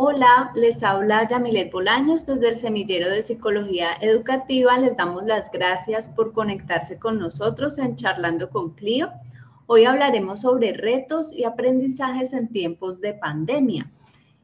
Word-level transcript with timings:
Hola, 0.00 0.52
les 0.54 0.84
habla 0.84 1.26
Yamilet 1.26 1.72
Bolaños 1.72 2.24
desde 2.24 2.50
el 2.50 2.56
Semillero 2.56 3.10
de 3.10 3.24
Psicología 3.24 3.94
Educativa. 4.00 4.78
Les 4.78 4.96
damos 4.96 5.24
las 5.24 5.50
gracias 5.50 6.08
por 6.08 6.32
conectarse 6.32 7.00
con 7.00 7.18
nosotros 7.18 7.78
en 7.78 7.96
Charlando 7.96 8.48
con 8.48 8.74
Clio. 8.76 9.10
Hoy 9.66 9.86
hablaremos 9.86 10.42
sobre 10.42 10.72
retos 10.72 11.32
y 11.32 11.42
aprendizajes 11.42 12.32
en 12.32 12.46
tiempos 12.46 13.00
de 13.00 13.14
pandemia. 13.14 13.90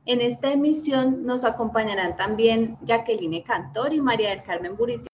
En 0.06 0.21
esta 0.22 0.51
emisión 0.51 1.25
nos 1.25 1.45
acompañarán 1.45 2.17
también 2.17 2.77
Jacqueline 2.83 3.45
Cantor 3.45 3.95
y 3.95 4.01
María 4.01 4.31
del 4.31 4.43
Carmen 4.43 4.77
Buriti. 4.77 5.13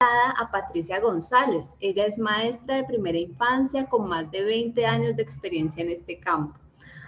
A 0.00 0.48
Patricia 0.52 1.00
González. 1.00 1.74
Ella 1.80 2.06
es 2.06 2.18
maestra 2.18 2.76
de 2.76 2.84
primera 2.84 3.18
infancia 3.18 3.84
con 3.86 4.08
más 4.08 4.30
de 4.30 4.44
20 4.44 4.86
años 4.86 5.16
de 5.16 5.24
experiencia 5.24 5.82
en 5.82 5.90
este 5.90 6.20
campo. 6.20 6.56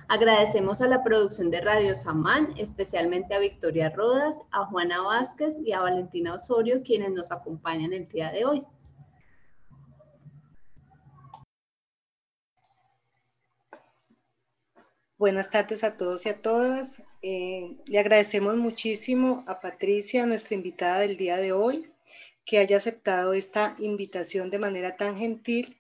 Agradecemos 0.09 0.81
a 0.81 0.89
la 0.89 1.05
producción 1.05 1.53
de 1.53 1.61
Radio 1.61 1.95
Samán, 1.95 2.53
especialmente 2.57 3.33
a 3.33 3.39
Victoria 3.39 3.91
Rodas, 3.91 4.43
a 4.51 4.67
Juana 4.67 5.03
Vázquez 5.03 5.57
y 5.65 5.71
a 5.71 5.83
Valentina 5.83 6.35
Osorio, 6.35 6.83
quienes 6.83 7.13
nos 7.13 7.31
acompañan 7.31 7.93
el 7.93 8.09
día 8.09 8.33
de 8.33 8.45
hoy. 8.45 8.67
Buenas 15.17 15.49
tardes 15.49 15.85
a 15.85 15.97
todos 15.97 16.27
y 16.27 16.31
a 16.31 16.41
todas. 16.41 17.05
Eh, 17.23 17.77
le 17.87 17.99
agradecemos 18.01 18.57
muchísimo 18.57 19.45
a 19.47 19.61
Patricia, 19.61 20.27
nuestra 20.27 20.57
invitada 20.57 20.99
del 20.99 21.17
día 21.17 21.37
de 21.37 21.53
hoy 21.53 21.89
que 22.51 22.59
haya 22.59 22.79
aceptado 22.79 23.33
esta 23.33 23.77
invitación 23.79 24.51
de 24.51 24.59
manera 24.59 24.97
tan 24.97 25.17
gentil, 25.17 25.79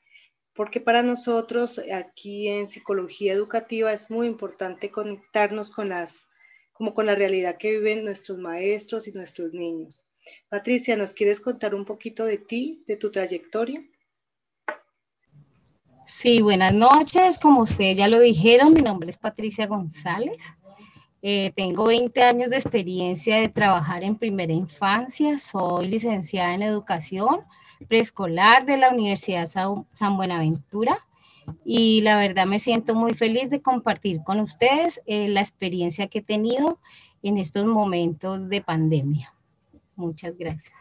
porque 0.55 0.81
para 0.81 1.03
nosotros 1.03 1.81
aquí 1.93 2.47
en 2.47 2.69
psicología 2.69 3.33
educativa 3.33 3.93
es 3.93 4.09
muy 4.09 4.29
importante 4.29 4.89
conectarnos 4.89 5.69
con 5.73 5.89
las 5.89 6.29
como 6.73 6.95
con 6.95 7.07
la 7.07 7.17
realidad 7.17 7.57
que 7.59 7.73
viven 7.73 8.05
nuestros 8.05 8.39
maestros 8.39 9.09
y 9.09 9.13
nuestros 9.13 9.53
niños. 9.53 10.07
Patricia, 10.49 10.97
¿nos 10.97 11.13
quieres 11.13 11.41
contar 11.41 11.75
un 11.75 11.85
poquito 11.85 12.25
de 12.25 12.39
ti, 12.39 12.85
de 12.87 12.97
tu 12.97 13.11
trayectoria? 13.11 13.85
Sí, 16.07 16.41
buenas 16.41 16.73
noches. 16.73 17.37
Como 17.41 17.63
ustedes 17.63 17.97
ya 17.97 18.07
lo 18.07 18.21
dijeron, 18.21 18.75
mi 18.75 18.83
nombre 18.83 19.11
es 19.11 19.17
Patricia 19.17 19.67
González. 19.67 20.41
Eh, 21.23 21.53
tengo 21.55 21.85
20 21.85 22.23
años 22.23 22.49
de 22.49 22.57
experiencia 22.57 23.37
de 23.37 23.49
trabajar 23.51 24.03
en 24.05 24.17
primera 24.17 24.53
infancia. 24.53 25.39
Soy 25.39 25.89
licenciada 25.89 26.55
en 26.55 26.63
educación 26.63 27.41
preescolar 27.89 28.65
de 28.65 28.79
la 28.79 28.91
Universidad 28.91 29.47
San 29.47 30.17
Buenaventura 30.17 30.97
y 31.65 32.01
la 32.03 32.17
verdad 32.19 32.47
me 32.47 32.59
siento 32.59 32.95
muy 32.95 33.13
feliz 33.13 33.51
de 33.51 33.61
compartir 33.61 34.23
con 34.23 34.41
ustedes 34.41 35.01
eh, 35.07 35.29
la 35.29 35.41
experiencia 35.41 36.09
que 36.09 36.21
he 36.21 36.23
tenido 36.23 36.79
en 37.23 37.37
estos 37.37 37.67
momentos 37.67 38.49
de 38.49 38.63
pandemia. 38.63 39.35
Muchas 39.97 40.37
gracias. 40.39 40.73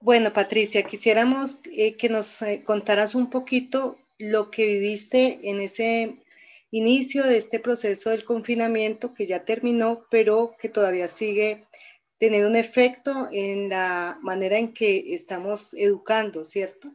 Bueno, 0.00 0.32
Patricia, 0.32 0.82
quisiéramos 0.84 1.60
eh, 1.72 1.96
que 1.96 2.08
nos 2.08 2.42
contaras 2.64 3.14
un 3.14 3.28
poquito 3.28 3.98
lo 4.18 4.50
que 4.50 4.66
viviste 4.66 5.38
en 5.44 5.60
ese 5.60 6.16
inicio 6.70 7.24
de 7.24 7.38
este 7.38 7.60
proceso 7.60 8.10
del 8.10 8.24
confinamiento 8.24 9.14
que 9.14 9.26
ya 9.26 9.44
terminó, 9.44 10.04
pero 10.10 10.54
que 10.60 10.68
todavía 10.68 11.08
sigue 11.08 11.62
teniendo 12.18 12.48
un 12.48 12.56
efecto 12.56 13.28
en 13.32 13.68
la 13.68 14.18
manera 14.20 14.58
en 14.58 14.72
que 14.72 15.14
estamos 15.14 15.72
educando, 15.74 16.44
¿cierto? 16.44 16.88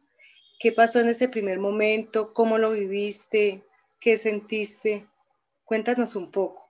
¿Qué 0.60 0.72
pasó 0.72 1.00
en 1.00 1.10
ese 1.10 1.30
primer 1.30 1.60
momento? 1.60 2.34
¿Cómo 2.34 2.58
lo 2.58 2.72
viviste? 2.72 3.64
¿Qué 4.00 4.18
sentiste? 4.18 5.08
Cuéntanos 5.64 6.16
un 6.16 6.30
poco. 6.30 6.70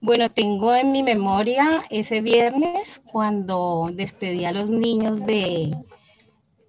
Bueno, 0.00 0.30
tengo 0.30 0.74
en 0.74 0.92
mi 0.92 1.02
memoria 1.02 1.84
ese 1.88 2.20
viernes 2.20 3.00
cuando 3.10 3.90
despedí 3.94 4.44
a 4.44 4.52
los 4.52 4.68
niños 4.68 5.24
de, 5.24 5.70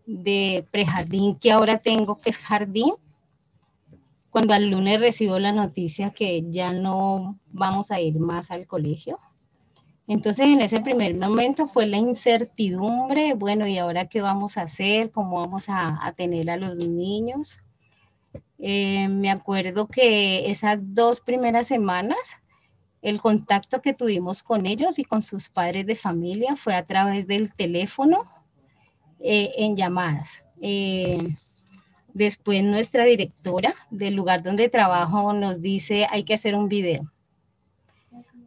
de 0.06 0.66
prejardín 0.72 1.36
que 1.36 1.52
ahora 1.52 1.78
tengo, 1.78 2.20
que 2.20 2.30
es 2.30 2.38
jardín, 2.38 2.94
cuando 4.30 4.54
al 4.54 4.70
lunes 4.70 5.00
recibo 5.00 5.40
la 5.40 5.54
noticia 5.54 6.10
que 6.10 6.44
ya 6.50 6.74
no 6.74 7.40
vamos 7.54 7.92
a 7.92 8.02
ir 8.02 8.20
más 8.20 8.52
al 8.52 8.68
colegio. 8.68 9.18
Entonces 10.08 10.48
en 10.48 10.62
ese 10.62 10.82
primer 10.82 11.18
momento 11.18 11.68
fue 11.68 11.88
la 11.88 11.98
incertidumbre, 11.98 13.34
bueno, 13.34 13.66
¿y 13.66 13.78
ahora 13.78 14.08
qué 14.08 14.22
vamos 14.22 14.58
a 14.58 14.64
hacer? 14.64 15.10
¿Cómo 15.10 15.40
vamos 15.40 15.66
a, 15.68 16.14
tener 16.16 16.50
a 16.50 16.58
los 16.58 16.78
niños? 16.78 17.60
Eh, 18.60 19.08
me 19.08 19.32
acuerdo 19.32 19.88
que 19.88 20.52
esas 20.52 20.80
dos 20.82 21.22
primeras 21.22 21.68
semanas, 21.68 22.38
el 23.02 23.22
contacto 23.22 23.82
que 23.82 23.94
tuvimos 23.94 24.44
con 24.44 24.66
ellos 24.66 25.00
y 25.00 25.06
con 25.06 25.22
sus 25.22 25.50
padres 25.50 25.88
de 25.88 25.96
familia 25.96 26.56
fue 26.56 26.76
a 26.76 26.86
través 26.86 27.26
del 27.26 27.54
teléfono 27.54 28.26
eh, 29.20 29.52
en 29.58 29.76
llamadas. 29.76 30.44
Eh, 30.62 31.18
después 32.14 32.64
nuestra 32.64 33.04
directora 33.04 33.76
del 33.90 34.16
lugar 34.16 34.44
donde 34.44 34.70
trabajo 34.70 35.34
nos 35.34 35.62
dice 35.62 36.08
hay 36.10 36.24
que 36.24 36.34
hacer 36.34 36.56
un 36.56 36.70
video. 36.70 37.12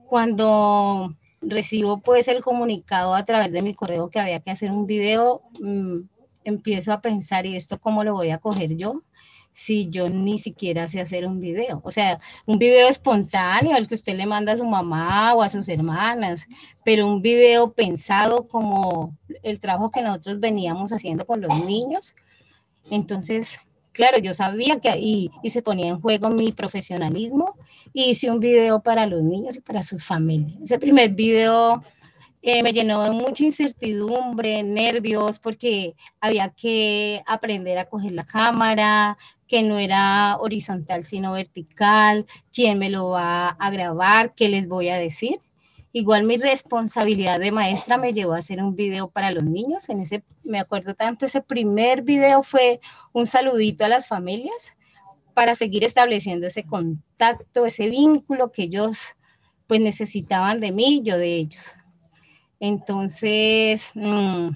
Cuando 0.06 1.14
recibo 1.40 2.00
pues 2.00 2.28
el 2.28 2.42
comunicado 2.42 3.14
a 3.14 3.24
través 3.24 3.52
de 3.52 3.62
mi 3.62 3.74
correo 3.74 4.08
que 4.08 4.20
había 4.20 4.40
que 4.40 4.50
hacer 4.50 4.70
un 4.70 4.86
video, 4.86 5.42
mm, 5.60 6.00
empiezo 6.44 6.92
a 6.92 7.00
pensar, 7.00 7.46
¿y 7.46 7.56
esto 7.56 7.78
cómo 7.78 8.04
lo 8.04 8.14
voy 8.14 8.30
a 8.30 8.38
coger 8.38 8.76
yo? 8.76 9.02
Si 9.58 9.88
yo 9.90 10.08
ni 10.08 10.38
siquiera 10.38 10.86
sé 10.86 11.00
hacer 11.00 11.26
un 11.26 11.40
video. 11.40 11.80
O 11.82 11.90
sea, 11.90 12.20
un 12.46 12.58
video 12.58 12.88
espontáneo 12.88 13.74
al 13.74 13.88
que 13.88 13.96
usted 13.96 14.16
le 14.16 14.24
manda 14.24 14.52
a 14.52 14.56
su 14.56 14.64
mamá 14.64 15.34
o 15.34 15.42
a 15.42 15.48
sus 15.48 15.68
hermanas, 15.68 16.46
pero 16.84 17.08
un 17.08 17.20
video 17.20 17.72
pensado 17.72 18.46
como 18.46 19.16
el 19.42 19.58
trabajo 19.58 19.90
que 19.90 20.00
nosotros 20.00 20.38
veníamos 20.38 20.92
haciendo 20.92 21.26
con 21.26 21.40
los 21.40 21.64
niños. 21.64 22.14
Entonces, 22.88 23.58
claro, 23.90 24.18
yo 24.18 24.32
sabía 24.32 24.78
que 24.78 24.90
ahí 24.90 25.30
y 25.42 25.50
se 25.50 25.60
ponía 25.60 25.88
en 25.88 26.00
juego 26.00 26.30
mi 26.30 26.52
profesionalismo 26.52 27.56
y 27.92 28.10
hice 28.10 28.30
un 28.30 28.38
video 28.38 28.80
para 28.80 29.06
los 29.06 29.22
niños 29.22 29.56
y 29.56 29.60
para 29.60 29.82
sus 29.82 30.04
familias. 30.04 30.56
Ese 30.62 30.78
primer 30.78 31.10
video 31.10 31.82
eh, 32.42 32.62
me 32.62 32.72
llenó 32.72 33.02
de 33.02 33.10
mucha 33.10 33.44
incertidumbre, 33.44 34.62
nervios, 34.62 35.40
porque 35.40 35.96
había 36.20 36.50
que 36.50 37.22
aprender 37.26 37.78
a 37.78 37.88
coger 37.88 38.12
la 38.12 38.24
cámara, 38.24 39.18
que 39.48 39.62
no 39.62 39.78
era 39.78 40.36
horizontal 40.38 41.04
sino 41.04 41.32
vertical, 41.32 42.26
quién 42.52 42.78
me 42.78 42.90
lo 42.90 43.10
va 43.10 43.48
a 43.48 43.70
grabar, 43.70 44.34
qué 44.34 44.48
les 44.48 44.68
voy 44.68 44.90
a 44.90 44.96
decir. 44.96 45.38
Igual 45.90 46.24
mi 46.24 46.36
responsabilidad 46.36 47.40
de 47.40 47.50
maestra 47.50 47.96
me 47.96 48.12
llevó 48.12 48.34
a 48.34 48.38
hacer 48.38 48.62
un 48.62 48.76
video 48.76 49.08
para 49.08 49.32
los 49.32 49.44
niños. 49.44 49.88
En 49.88 50.00
ese, 50.00 50.22
me 50.44 50.60
acuerdo 50.60 50.94
tanto, 50.94 51.24
ese 51.24 51.40
primer 51.40 52.02
video 52.02 52.42
fue 52.42 52.80
un 53.12 53.24
saludito 53.24 53.86
a 53.86 53.88
las 53.88 54.06
familias 54.06 54.76
para 55.32 55.54
seguir 55.54 55.84
estableciendo 55.84 56.46
ese 56.46 56.64
contacto, 56.64 57.64
ese 57.64 57.88
vínculo 57.88 58.52
que 58.52 58.64
ellos 58.64 59.14
pues 59.66 59.80
necesitaban 59.80 60.60
de 60.60 60.72
mí 60.72 60.98
y 60.98 61.02
yo 61.02 61.16
de 61.16 61.36
ellos. 61.36 61.74
Entonces, 62.60 63.90
mm, 63.94 64.50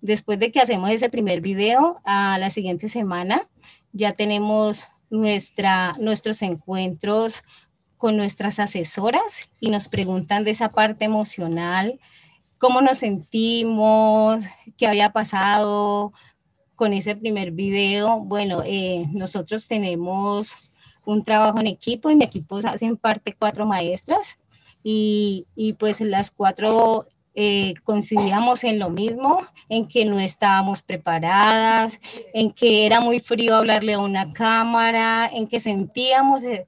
después 0.00 0.38
de 0.38 0.52
que 0.52 0.60
hacemos 0.60 0.90
ese 0.90 1.10
primer 1.10 1.40
video, 1.42 2.00
a 2.04 2.38
la 2.38 2.50
siguiente 2.50 2.88
semana 2.88 3.48
ya 3.92 4.12
tenemos 4.12 4.88
nuestra, 5.10 5.94
nuestros 5.98 6.42
encuentros 6.42 7.42
con 7.98 8.16
nuestras 8.16 8.58
asesoras 8.58 9.50
y 9.60 9.70
nos 9.70 9.88
preguntan 9.88 10.44
de 10.44 10.50
esa 10.50 10.68
parte 10.70 11.04
emocional, 11.04 12.00
cómo 12.58 12.80
nos 12.80 12.98
sentimos, 12.98 14.44
qué 14.76 14.86
había 14.86 15.12
pasado 15.12 16.12
con 16.74 16.92
ese 16.92 17.14
primer 17.14 17.52
video. 17.52 18.20
Bueno, 18.20 18.62
eh, 18.64 19.06
nosotros 19.12 19.68
tenemos 19.68 20.52
un 21.04 21.24
trabajo 21.24 21.60
en 21.60 21.66
equipo, 21.66 22.10
en 22.10 22.18
mi 22.18 22.24
equipo 22.24 22.58
hacen 22.64 22.96
parte 22.96 23.36
cuatro 23.38 23.66
maestras 23.66 24.38
y, 24.82 25.46
y 25.54 25.74
pues 25.74 26.00
las 26.00 26.30
cuatro 26.30 27.06
eh, 27.34 27.74
coincidíamos 27.84 28.62
en 28.64 28.78
lo 28.78 28.90
mismo, 28.90 29.40
en 29.68 29.88
que 29.88 30.04
no 30.04 30.20
estábamos 30.20 30.82
preparadas, 30.82 31.98
en 32.34 32.52
que 32.52 32.86
era 32.86 33.00
muy 33.00 33.20
frío 33.20 33.56
hablarle 33.56 33.94
a 33.94 33.98
una 34.00 34.32
cámara, 34.32 35.30
en 35.32 35.46
que 35.46 35.58
sentíamos, 35.58 36.44
eh, 36.44 36.66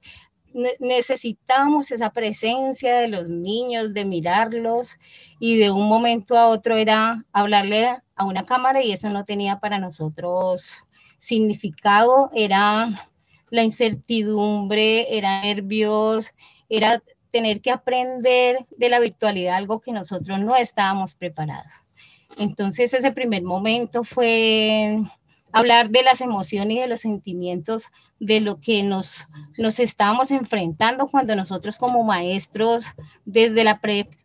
necesitábamos 0.79 1.91
esa 1.91 2.11
presencia 2.11 2.97
de 2.97 3.09
los 3.09 3.29
niños, 3.29 3.93
de 3.93 4.05
mirarlos 4.05 4.97
y 5.39 5.57
de 5.57 5.69
un 5.69 5.87
momento 5.87 6.37
a 6.37 6.47
otro 6.47 6.77
era 6.77 7.25
hablarle 7.33 7.87
a 8.15 8.25
una 8.25 8.45
cámara 8.45 8.81
y 8.81 8.91
eso 8.91 9.09
no 9.09 9.25
tenía 9.25 9.59
para 9.59 9.79
nosotros 9.79 10.83
significado, 11.17 12.31
era 12.33 12.89
la 13.49 13.63
incertidumbre, 13.63 15.17
era 15.17 15.41
nervios, 15.41 16.31
era 16.69 17.01
tener 17.35 17.59
que 17.59 17.69
aprender 17.69 18.65
de 18.77 18.87
la 18.87 18.97
virtualidad 18.97 19.57
algo 19.57 19.81
que 19.81 19.91
nosotros 19.91 20.39
no 20.39 20.55
estábamos 20.55 21.15
preparados. 21.15 21.73
Entonces 22.37 22.93
ese 22.93 23.11
primer 23.11 23.43
momento 23.43 24.05
fue 24.05 25.01
hablar 25.55 25.89
de 25.89 26.03
las 26.03 26.19
emociones 26.19 26.75
y 26.75 26.79
de 26.81 26.87
los 26.87 26.99
sentimientos 26.99 27.85
de 28.19 28.41
lo 28.41 28.59
que 28.59 28.83
nos, 28.83 29.25
nos 29.57 29.79
estábamos 29.79 30.29
enfrentando 30.31 31.07
cuando 31.07 31.33
nosotros 31.33 31.77
como 31.77 32.03
maestros 32.03 32.87
desde 33.23 33.63
la 33.63 33.79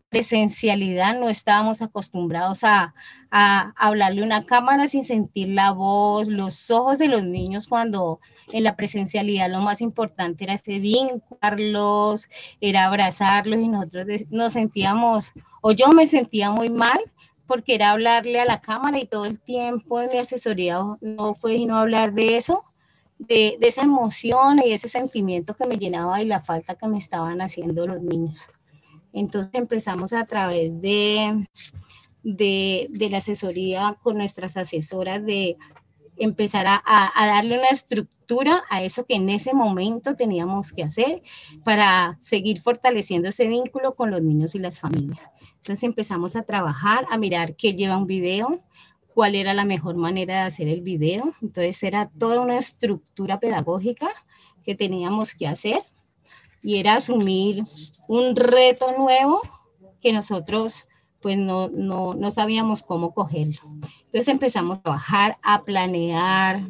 presencialidad 0.08 1.20
no 1.20 1.28
estábamos 1.28 1.82
acostumbrados 1.82 2.64
a, 2.64 2.94
a 3.30 3.72
hablarle 3.76 4.24
una 4.24 4.44
cámara 4.44 4.88
sin 4.88 5.04
sentir 5.04 5.50
la 5.50 5.70
voz, 5.70 6.26
los 6.26 6.68
ojos 6.68 6.98
de 6.98 7.06
los 7.06 7.22
niños 7.22 7.68
cuando 7.68 8.18
en 8.52 8.64
la 8.64 8.74
presencialidad 8.74 9.48
lo 9.50 9.60
más 9.60 9.80
importante 9.80 10.42
era 10.42 10.54
este 10.54 10.80
vincularlos, 10.80 12.28
era 12.60 12.86
abrazarlos 12.86 13.60
y 13.60 13.68
nosotros 13.68 14.06
nos 14.30 14.54
sentíamos, 14.54 15.30
o 15.60 15.70
yo 15.70 15.90
me 15.90 16.06
sentía 16.06 16.50
muy 16.50 16.70
mal 16.70 16.98
porque 17.50 17.75
era 17.75 17.91
hablarle 17.91 18.38
a 18.38 18.44
la 18.44 18.61
cámara 18.61 19.00
y 19.00 19.06
todo 19.06 19.25
el 19.25 19.41
tiempo 19.41 20.00
en 20.00 20.08
mi 20.12 20.19
asesoría 20.19 20.79
no 21.00 21.35
fue 21.35 21.56
sino 21.56 21.76
hablar 21.76 22.12
de 22.12 22.37
eso, 22.37 22.62
de, 23.19 23.58
esa 23.61 23.82
emoción 23.82 24.61
y 24.64 24.70
ese 24.70 24.88
sentimiento 24.88 25.56
que 25.56 25.67
me 25.67 25.76
llenaba 25.76 26.23
y 26.23 26.26
la 26.26 26.38
falta 26.38 26.76
que 26.76 26.87
me 26.87 26.99
estaban 26.99 27.41
haciendo 27.41 27.88
los 27.88 28.00
niños. 28.02 28.50
Entonces 29.12 29.50
empezamos 29.55 30.12
a 30.12 30.25
través 30.26 30.81
de, 30.81 31.44
de, 32.23 33.08
la 33.11 33.19
asesoría 33.19 33.99
con 34.00 34.19
nuestras 34.19 34.56
asesoras 34.56 35.26
de 35.26 35.56
empezar 36.20 36.67
a, 36.67 36.82
a, 36.84 37.26
darle 37.26 37.58
una 37.58 37.69
estructura 37.69 38.62
a 38.70 38.82
eso 38.82 39.05
que 39.06 39.17
en 39.17 39.28
ese 39.31 39.55
momento 39.55 40.14
teníamos 40.14 40.72
que 40.72 40.84
hacer 40.84 41.22
para 41.64 42.17
seguir 42.20 42.61
fortaleciendo 42.61 43.28
ese 43.28 43.49
vínculo 43.49 43.94
con 43.94 44.11
los 44.11 44.22
niños 44.22 44.55
y 44.55 44.58
las 44.58 44.78
familias. 44.78 45.31
Entonces 45.56 45.82
empezamos 45.82 46.37
a 46.37 46.43
trabajar, 46.43 47.06
a 47.11 47.19
mirar 47.19 47.56
qué 47.56 47.75
lleva 47.75 47.96
un 47.96 48.06
video, 48.06 48.62
cuál 49.14 49.34
era 49.34 49.55
la 49.55 49.64
mejor 49.64 49.96
manera 49.96 50.34
de 50.34 50.40
hacer 50.43 50.69
el 50.69 50.82
video. 50.82 51.32
Entonces 51.43 51.82
era 51.82 52.11
toda 52.19 52.40
una 52.40 52.58
estructura 52.58 53.40
pedagógica 53.40 54.08
que 54.62 54.75
teníamos 54.75 55.34
que 55.34 55.49
hacer 55.49 55.82
y 56.62 56.76
era 56.76 56.96
asumir 56.96 57.64
un 58.08 58.37
reto 58.37 58.93
nuevo 58.96 59.40
que 60.00 60.12
nosotros 60.12 60.87
pues 61.20 61.37
no, 61.37 61.69
no, 61.69 62.14
no 62.14 62.31
sabíamos 62.31 62.82
cómo 62.82 63.12
cogerlo. 63.14 63.61
Entonces 64.05 64.28
empezamos 64.28 64.78
a 64.78 64.82
trabajar, 64.82 65.37
a 65.43 65.62
planear. 65.62 66.61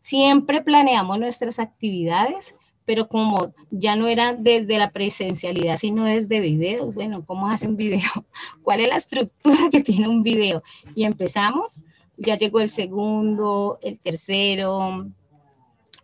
Siempre 0.00 0.62
planeamos 0.62 1.18
nuestras 1.18 1.58
actividades 1.58 2.54
pero 2.86 3.08
como 3.08 3.52
ya 3.70 3.96
no 3.96 4.06
era 4.06 4.32
desde 4.32 4.78
la 4.78 4.92
presencialidad, 4.92 5.76
sino 5.76 6.04
desde 6.04 6.40
video, 6.40 6.92
bueno, 6.92 7.24
¿cómo 7.26 7.50
hacen 7.50 7.76
video? 7.76 8.00
¿Cuál 8.62 8.80
es 8.80 8.88
la 8.88 8.96
estructura 8.96 9.68
que 9.70 9.82
tiene 9.82 10.08
un 10.08 10.22
video? 10.22 10.62
Y 10.94 11.04
empezamos, 11.04 11.76
ya 12.16 12.38
llegó 12.38 12.60
el 12.60 12.70
segundo, 12.70 13.78
el 13.82 13.98
tercero, 13.98 15.10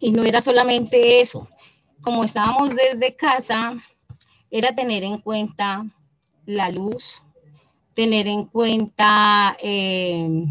y 0.00 0.10
no 0.10 0.24
era 0.24 0.40
solamente 0.40 1.20
eso. 1.20 1.48
Como 2.00 2.24
estábamos 2.24 2.74
desde 2.74 3.14
casa, 3.14 3.74
era 4.50 4.74
tener 4.74 5.04
en 5.04 5.18
cuenta 5.18 5.86
la 6.44 6.68
luz, 6.68 7.22
tener 7.94 8.26
en 8.28 8.44
cuenta... 8.44 9.56
Eh, 9.62 10.46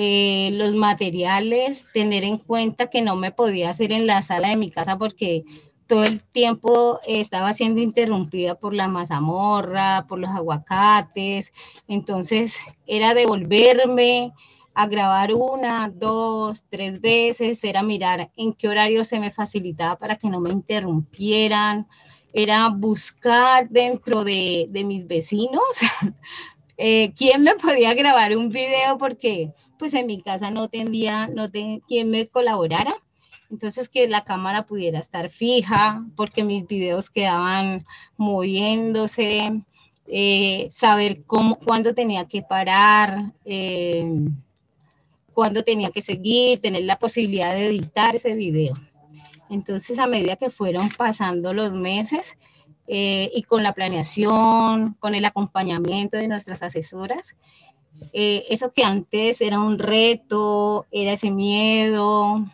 eh, 0.00 0.50
los 0.52 0.76
materiales, 0.76 1.88
tener 1.92 2.22
en 2.22 2.38
cuenta 2.38 2.88
que 2.88 3.02
no 3.02 3.16
me 3.16 3.32
podía 3.32 3.70
hacer 3.70 3.90
en 3.90 4.06
la 4.06 4.22
sala 4.22 4.50
de 4.50 4.56
mi 4.56 4.70
casa 4.70 4.96
porque 4.96 5.42
todo 5.88 6.04
el 6.04 6.20
tiempo 6.20 7.00
estaba 7.04 7.52
siendo 7.52 7.80
interrumpida 7.80 8.54
por 8.54 8.74
la 8.74 8.86
mazamorra, 8.86 10.06
por 10.06 10.20
los 10.20 10.30
aguacates, 10.30 11.50
entonces 11.88 12.56
era 12.86 13.12
devolverme 13.12 14.32
a 14.72 14.86
grabar 14.86 15.34
una, 15.34 15.90
dos, 15.92 16.62
tres 16.70 17.00
veces, 17.00 17.64
era 17.64 17.82
mirar 17.82 18.30
en 18.36 18.52
qué 18.52 18.68
horario 18.68 19.02
se 19.02 19.18
me 19.18 19.32
facilitaba 19.32 19.96
para 19.96 20.14
que 20.14 20.30
no 20.30 20.38
me 20.38 20.50
interrumpieran, 20.50 21.88
era 22.42 22.68
buscar 22.68 23.68
dentro 23.68 24.24
de, 24.24 24.66
de 24.70 24.84
mis 24.84 25.06
vecinos 25.06 25.62
eh, 26.78 27.12
quién 27.16 27.42
me 27.42 27.56
podía 27.56 27.92
grabar 27.94 28.36
un 28.36 28.48
video 28.48 28.96
porque 28.98 29.52
pues 29.78 29.94
en 29.94 30.06
mi 30.06 30.20
casa 30.20 30.50
no 30.50 30.68
tendría, 30.68 31.26
no 31.26 31.50
tenía 31.50 31.80
quien 31.86 32.10
me 32.10 32.26
colaborara. 32.28 32.94
Entonces 33.50 33.88
que 33.88 34.06
la 34.08 34.24
cámara 34.24 34.66
pudiera 34.66 34.98
estar 34.98 35.30
fija 35.30 36.04
porque 36.16 36.44
mis 36.44 36.66
videos 36.66 37.10
quedaban 37.10 37.84
moviéndose, 38.16 39.64
eh, 40.06 40.68
saber 40.70 41.24
cómo, 41.24 41.58
cuándo 41.58 41.94
tenía 41.94 42.26
que 42.26 42.42
parar, 42.42 43.32
eh, 43.44 44.06
cuándo 45.32 45.64
tenía 45.64 45.90
que 45.90 46.02
seguir, 46.02 46.60
tener 46.60 46.84
la 46.84 46.98
posibilidad 46.98 47.54
de 47.54 47.66
editar 47.66 48.14
ese 48.14 48.34
video. 48.34 48.74
Entonces 49.50 49.98
a 49.98 50.06
medida 50.06 50.36
que 50.36 50.50
fueron 50.50 50.90
pasando 50.90 51.52
los 51.52 51.72
meses, 51.72 52.36
eh, 52.90 53.30
y 53.34 53.42
con 53.42 53.62
la 53.62 53.74
planeación, 53.74 54.94
con 54.98 55.14
el 55.14 55.26
acompañamiento 55.26 56.16
de 56.16 56.26
nuestras 56.26 56.62
asesoras. 56.62 57.36
Eh, 58.14 58.44
eso 58.48 58.72
que 58.72 58.82
antes 58.82 59.42
era 59.42 59.60
un 59.60 59.78
reto, 59.78 60.86
era 60.90 61.12
ese 61.12 61.30
miedo, 61.30 62.46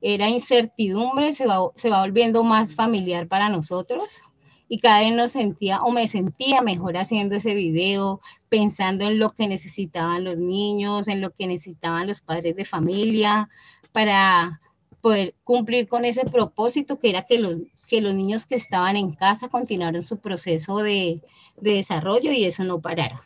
era 0.00 0.30
incertidumbre, 0.30 1.34
se 1.34 1.46
va, 1.46 1.58
se 1.74 1.90
va 1.90 2.00
volviendo 2.00 2.42
más 2.42 2.74
familiar 2.74 3.28
para 3.28 3.50
nosotros 3.50 4.22
y 4.66 4.78
cada 4.78 5.00
vez 5.00 5.14
nos 5.14 5.32
sentía 5.32 5.82
o 5.82 5.92
me 5.92 6.08
sentía 6.08 6.62
mejor 6.62 6.96
haciendo 6.96 7.36
ese 7.36 7.52
video, 7.52 8.20
pensando 8.48 9.04
en 9.04 9.18
lo 9.18 9.32
que 9.32 9.46
necesitaban 9.46 10.24
los 10.24 10.38
niños, 10.38 11.06
en 11.06 11.20
lo 11.20 11.32
que 11.32 11.46
necesitaban 11.46 12.06
los 12.06 12.22
padres 12.22 12.56
de 12.56 12.64
familia 12.64 13.50
para 13.92 14.58
poder 15.06 15.36
cumplir 15.44 15.86
con 15.86 16.04
ese 16.04 16.24
propósito 16.24 16.98
que 16.98 17.10
era 17.10 17.22
que 17.22 17.38
los, 17.38 17.58
que 17.88 18.00
los 18.00 18.12
niños 18.12 18.44
que 18.44 18.56
estaban 18.56 18.96
en 18.96 19.12
casa 19.12 19.48
continuaran 19.48 20.02
su 20.02 20.18
proceso 20.18 20.78
de, 20.78 21.22
de 21.60 21.74
desarrollo 21.74 22.32
y 22.32 22.42
eso 22.42 22.64
no 22.64 22.80
parara. 22.80 23.22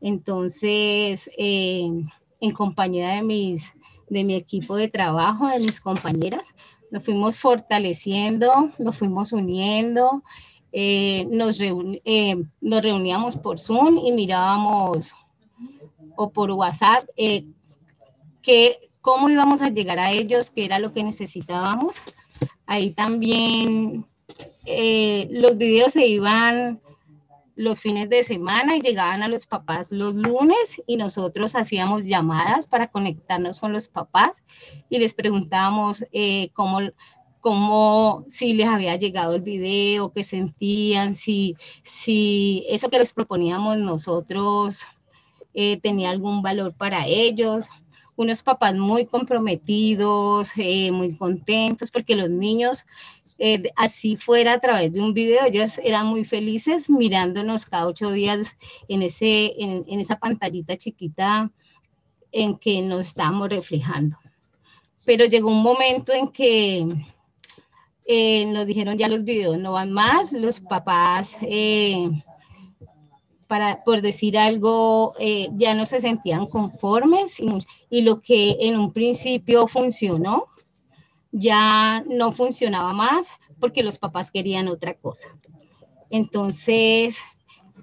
Entonces, 0.00 1.30
eh, 1.38 1.88
en 2.40 2.50
compañía 2.50 3.10
de, 3.10 3.22
mis, 3.22 3.72
de 4.08 4.24
mi 4.24 4.34
equipo 4.34 4.74
de 4.74 4.88
trabajo, 4.88 5.46
de 5.46 5.60
mis 5.60 5.80
compañeras, 5.80 6.56
nos 6.90 7.04
fuimos 7.04 7.38
fortaleciendo, 7.38 8.72
nos 8.76 8.96
fuimos 8.96 9.30
uniendo, 9.30 10.24
eh, 10.72 11.24
nos, 11.30 11.60
eh, 11.60 12.34
nos 12.60 12.82
reuníamos 12.82 13.36
por 13.36 13.60
Zoom 13.60 13.98
y 13.98 14.10
mirábamos 14.10 15.14
o 16.16 16.30
por 16.30 16.50
WhatsApp 16.50 17.04
que 18.42 18.85
cómo 19.06 19.30
íbamos 19.30 19.62
a 19.62 19.68
llegar 19.68 20.00
a 20.00 20.10
ellos, 20.10 20.50
qué 20.50 20.64
era 20.64 20.80
lo 20.80 20.92
que 20.92 21.04
necesitábamos. 21.04 21.98
Ahí 22.66 22.90
también 22.90 24.04
eh, 24.64 25.28
los 25.30 25.56
videos 25.56 25.92
se 25.92 26.08
iban 26.08 26.80
los 27.54 27.78
fines 27.78 28.08
de 28.10 28.24
semana 28.24 28.76
y 28.76 28.80
llegaban 28.80 29.22
a 29.22 29.28
los 29.28 29.46
papás 29.46 29.92
los 29.92 30.12
lunes 30.12 30.82
y 30.88 30.96
nosotros 30.96 31.54
hacíamos 31.54 32.04
llamadas 32.04 32.66
para 32.66 32.88
conectarnos 32.88 33.60
con 33.60 33.72
los 33.72 33.86
papás 33.86 34.42
y 34.90 34.98
les 34.98 35.14
preguntábamos 35.14 36.04
eh, 36.10 36.50
cómo, 36.52 36.80
cómo, 37.38 38.24
si 38.28 38.54
les 38.54 38.66
había 38.66 38.96
llegado 38.96 39.36
el 39.36 39.42
video, 39.42 40.12
qué 40.12 40.24
sentían, 40.24 41.14
si, 41.14 41.54
si 41.84 42.66
eso 42.68 42.90
que 42.90 42.98
les 42.98 43.12
proponíamos 43.12 43.78
nosotros 43.78 44.82
eh, 45.54 45.78
tenía 45.80 46.10
algún 46.10 46.42
valor 46.42 46.74
para 46.74 47.06
ellos 47.06 47.68
unos 48.16 48.42
papás 48.42 48.74
muy 48.74 49.06
comprometidos, 49.06 50.50
eh, 50.56 50.90
muy 50.90 51.14
contentos, 51.16 51.90
porque 51.90 52.16
los 52.16 52.30
niños, 52.30 52.84
eh, 53.38 53.62
así 53.76 54.16
fuera 54.16 54.54
a 54.54 54.60
través 54.60 54.92
de 54.92 55.00
un 55.00 55.12
video, 55.12 55.44
ellos 55.44 55.78
eran 55.84 56.06
muy 56.06 56.24
felices 56.24 56.88
mirándonos 56.88 57.66
cada 57.66 57.86
ocho 57.86 58.10
días 58.10 58.56
en, 58.88 59.02
ese, 59.02 59.52
en, 59.58 60.00
esa 60.00 60.18
pantallita 60.18 60.76
chiquita 60.76 61.50
en 62.32 62.56
que 62.56 62.80
nos 62.82 63.08
estábamos 63.08 63.50
reflejando. 63.50 64.16
Pero 65.04 65.26
llegó 65.26 65.50
un 65.50 65.62
momento 65.62 66.12
en 66.12 66.28
que 66.28 66.86
eh, 68.06 68.46
nos 68.46 68.66
dijeron 68.66 68.96
ya 68.98 69.08
los 69.08 69.24
videos 69.24 69.58
no 69.58 69.72
van 69.72 69.92
más, 69.92 70.32
los 70.32 70.60
papás 70.60 71.36
para, 73.46 73.84
por 73.84 74.02
decir 74.02 74.36
algo, 74.36 75.14
eh, 75.18 75.48
ya 75.52 75.74
no 75.74 75.86
se 75.86 76.00
sentían 76.00 76.46
conformes 76.46 77.40
y, 77.90 78.02
lo 78.02 78.20
que 78.20 78.56
en 78.60 78.78
un 78.78 78.92
principio 78.92 79.66
funcionó, 79.68 80.46
ya 81.32 82.02
no 82.08 82.32
funcionaba 82.32 82.92
más 82.92 83.28
porque 83.60 83.82
los 83.82 83.98
papás 83.98 84.30
querían 84.30 84.68
otra 84.68 84.94
cosa. 84.94 85.28
Entonces, 86.10 87.18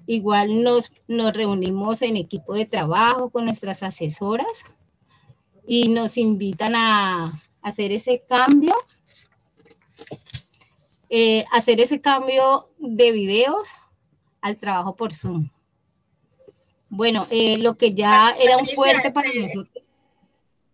igual 0.06 0.62
nos, 0.62 0.92
nos 1.08 1.32
reunimos 1.32 2.02
en 2.02 2.16
equipo 2.16 2.54
de 2.54 2.66
trabajo 2.66 3.30
con 3.30 3.44
nuestras 3.44 3.82
asesoras 3.82 4.64
y 5.66 5.88
nos 5.88 6.16
invitan 6.18 6.74
a, 6.76 7.32
hacer 7.64 7.92
ese 7.92 8.22
cambio, 8.28 8.74
eh, 11.08 11.44
hacer 11.50 11.80
ese 11.80 12.00
cambio 12.00 12.68
de 12.78 13.10
videos 13.10 13.70
al 14.42 14.58
trabajo 14.58 14.94
por 14.94 15.14
Zoom. 15.14 15.48
Bueno, 16.96 17.26
eh, 17.28 17.58
lo 17.58 17.76
que 17.76 17.92
ya 17.92 18.36
era 18.40 18.56
un 18.56 18.68
fuerte 18.68 19.10
para 19.10 19.28
nosotros. 19.34 19.84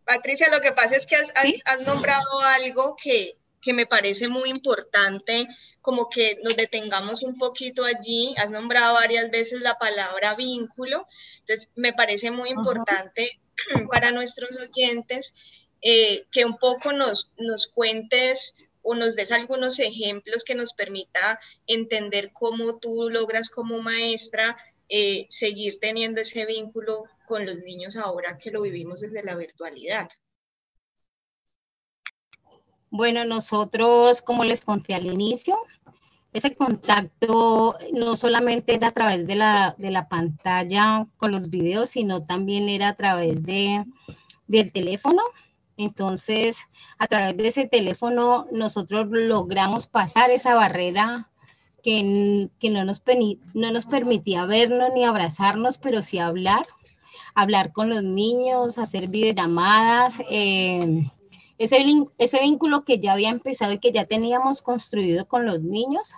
Patricia, 0.04 0.50
lo 0.50 0.60
que 0.60 0.72
pasa 0.72 0.96
es 0.96 1.06
que 1.06 1.16
has, 1.16 1.80
nombrado 1.80 2.40
algo 2.58 2.94
que, 3.02 3.38
que 3.62 3.72
me 3.72 3.86
parece 3.86 4.28
muy 4.28 4.50
importante, 4.50 5.46
como 5.80 6.10
que 6.10 6.38
nos 6.42 6.56
detengamos 6.56 7.22
un 7.22 7.38
poquito 7.38 7.86
allí. 7.86 8.34
Has 8.36 8.52
nombrado 8.52 8.94
varias 8.94 9.30
veces 9.30 9.62
la 9.62 9.78
palabra 9.78 10.34
vínculo, 10.34 11.06
entonces 11.40 11.70
me 11.74 11.94
parece 11.94 12.30
muy 12.30 12.50
importante 12.50 13.40
para 13.90 14.10
nuestros 14.10 14.50
oyentes 14.58 15.32
eh, 15.80 16.26
que 16.30 16.44
un 16.44 16.58
poco 16.58 16.92
nos, 16.92 17.30
nos 17.38 17.66
cuentes 17.66 18.54
o 18.82 18.94
nos 18.94 19.16
des 19.16 19.32
algunos 19.32 19.78
ejemplos 19.78 20.44
que 20.44 20.54
nos 20.54 20.74
permita 20.74 21.40
entender 21.66 22.30
cómo 22.32 22.78
tú 22.78 23.08
logras 23.10 23.48
como 23.48 23.80
maestra 23.80 24.56
eh, 24.90 25.26
seguir 25.28 25.78
teniendo 25.80 26.20
ese 26.20 26.44
vínculo 26.46 27.04
con 27.26 27.46
los 27.46 27.58
niños 27.58 27.96
ahora 27.96 28.36
que 28.36 28.50
lo 28.50 28.62
vivimos 28.62 29.00
desde 29.00 29.22
la 29.22 29.36
virtualidad. 29.36 30.08
Bueno, 32.90 33.24
nosotros, 33.24 34.20
como 34.20 34.42
les 34.42 34.64
conté 34.64 34.94
al 34.94 35.06
inicio, 35.06 35.56
ese 36.32 36.56
contacto 36.56 37.76
no 37.92 38.16
solamente 38.16 38.74
era 38.74 38.88
a 38.88 38.92
través 38.92 39.28
de 39.28 39.36
la, 39.36 39.76
de 39.78 39.92
la 39.92 40.08
pantalla 40.08 41.06
con 41.18 41.30
los 41.30 41.50
videos, 41.50 41.90
sino 41.90 42.26
también 42.26 42.68
era 42.68 42.88
a 42.88 42.96
través 42.96 43.44
de, 43.44 43.84
del 44.48 44.72
teléfono. 44.72 45.22
Entonces, 45.76 46.58
a 46.98 47.06
través 47.06 47.36
de 47.36 47.46
ese 47.46 47.68
teléfono, 47.68 48.48
nosotros 48.50 49.06
logramos 49.08 49.86
pasar 49.86 50.30
esa 50.30 50.56
barrera 50.56 51.30
que, 51.80 52.48
que 52.58 52.70
no, 52.70 52.84
nos, 52.84 53.02
no 53.54 53.72
nos 53.72 53.86
permitía 53.86 54.46
vernos 54.46 54.90
ni 54.94 55.04
abrazarnos, 55.04 55.78
pero 55.78 56.02
sí 56.02 56.18
hablar, 56.18 56.66
hablar 57.34 57.72
con 57.72 57.88
los 57.88 58.02
niños, 58.02 58.78
hacer 58.78 59.08
videollamadas. 59.08 60.18
Eh, 60.30 61.04
ese, 61.58 61.84
ese 62.18 62.40
vínculo 62.40 62.84
que 62.84 62.98
ya 62.98 63.12
había 63.12 63.30
empezado 63.30 63.72
y 63.72 63.78
que 63.78 63.92
ya 63.92 64.06
teníamos 64.06 64.62
construido 64.62 65.28
con 65.28 65.44
los 65.44 65.60
niños, 65.62 66.14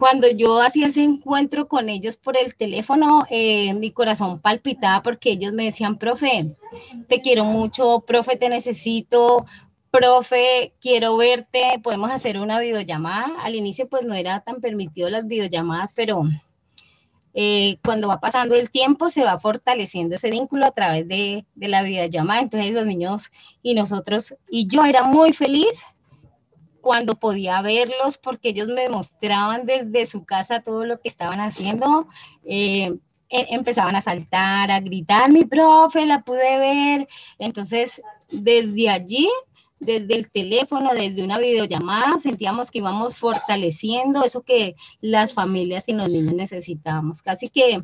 cuando 0.00 0.28
yo 0.28 0.62
hacía 0.62 0.86
ese 0.86 1.04
encuentro 1.04 1.68
con 1.68 1.90
ellos 1.90 2.16
por 2.16 2.36
el 2.36 2.54
teléfono, 2.54 3.26
eh, 3.28 3.74
mi 3.74 3.90
corazón 3.90 4.40
palpitaba 4.40 5.02
porque 5.02 5.32
ellos 5.32 5.52
me 5.52 5.66
decían, 5.66 5.98
profe, 5.98 6.56
te 7.06 7.20
quiero 7.20 7.44
mucho, 7.44 8.02
profe, 8.06 8.36
te 8.36 8.48
necesito, 8.48 9.44
profe, 9.90 10.72
quiero 10.80 11.16
verte, 11.16 11.80
podemos 11.82 12.10
hacer 12.10 12.38
una 12.38 12.60
videollamada. 12.60 13.34
Al 13.42 13.54
inicio 13.54 13.88
pues 13.88 14.04
no 14.04 14.14
era 14.14 14.40
tan 14.40 14.60
permitido 14.60 15.10
las 15.10 15.26
videollamadas, 15.26 15.92
pero 15.92 16.24
eh, 17.34 17.78
cuando 17.84 18.08
va 18.08 18.20
pasando 18.20 18.56
el 18.56 18.70
tiempo 18.70 19.08
se 19.08 19.22
va 19.22 19.38
fortaleciendo 19.38 20.16
ese 20.16 20.30
vínculo 20.30 20.66
a 20.66 20.72
través 20.72 21.06
de, 21.08 21.44
la 21.56 21.82
videollamada. 21.82 22.40
Entonces 22.40 22.72
los 22.72 22.86
niños 22.86 23.30
y 23.62 23.74
nosotros, 23.74 24.34
y 24.48 24.66
yo 24.66 24.84
era 24.84 25.02
muy 25.02 25.32
feliz 25.32 25.82
cuando 26.80 27.14
podía 27.14 27.60
verlos 27.60 28.16
porque 28.16 28.50
ellos 28.50 28.68
me 28.68 28.88
mostraban 28.88 29.66
desde 29.66 30.06
su 30.06 30.24
casa 30.24 30.60
todo 30.60 30.84
lo 30.84 31.00
que 31.00 31.08
estaban 31.08 31.40
haciendo. 31.40 32.08
Eh, 32.44 32.96
e, 33.32 33.46
empezaban 33.54 33.94
a 33.94 34.00
saltar, 34.00 34.70
a 34.72 34.80
gritar, 34.80 35.30
mi 35.30 35.44
profe, 35.44 36.04
la 36.04 36.22
pude 36.22 36.58
ver. 36.58 37.08
Entonces, 37.38 38.02
desde 38.30 38.88
allí 38.88 39.28
desde 39.80 40.14
el 40.14 40.30
teléfono, 40.30 40.90
desde 40.94 41.24
una 41.24 41.38
videollamada, 41.38 42.18
sentíamos 42.18 42.70
que 42.70 42.78
íbamos 42.78 43.16
fortaleciendo 43.16 44.22
eso 44.22 44.42
que 44.42 44.76
las 45.00 45.32
familias 45.32 45.88
y 45.88 45.94
los 45.94 46.10
niños 46.10 46.34
necesitábamos. 46.34 47.22
Casi 47.22 47.48
que 47.48 47.82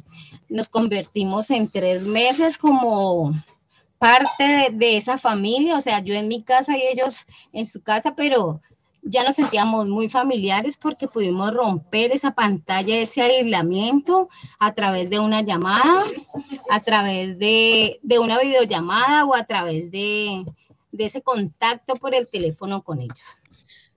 nos 0.48 0.68
convertimos 0.68 1.50
en 1.50 1.68
tres 1.68 2.02
meses 2.02 2.58
como 2.58 3.32
parte 3.98 4.68
de, 4.72 4.98
esa 4.98 5.16
familia, 5.16 5.76
o 5.76 5.80
sea, 5.80 6.00
yo 6.00 6.14
en 6.14 6.28
mi 6.28 6.42
casa 6.42 6.76
y 6.76 6.82
ellos 6.82 7.26
en 7.52 7.64
su 7.64 7.82
casa, 7.82 8.14
pero 8.14 8.60
ya 9.02 9.24
nos 9.24 9.36
sentíamos 9.36 9.88
muy 9.88 10.08
familiares 10.08 10.76
porque 10.76 11.08
pudimos 11.08 11.54
romper 11.54 12.10
esa 12.12 12.32
pantalla, 12.32 12.98
ese 12.98 13.22
aislamiento 13.22 14.28
a 14.58 14.74
través 14.74 15.08
de 15.08 15.20
una 15.20 15.40
llamada, 15.42 16.02
a 16.70 16.80
través 16.80 17.38
de, 17.38 17.98
una 18.20 18.38
videollamada 18.38 19.24
o 19.24 19.34
a 19.34 19.44
través 19.44 19.90
de, 19.90 20.44
de 20.96 21.04
ese 21.04 21.22
contacto 21.22 21.94
por 21.96 22.14
el 22.14 22.28
teléfono 22.28 22.82
con 22.82 23.00
ellos. 23.00 23.36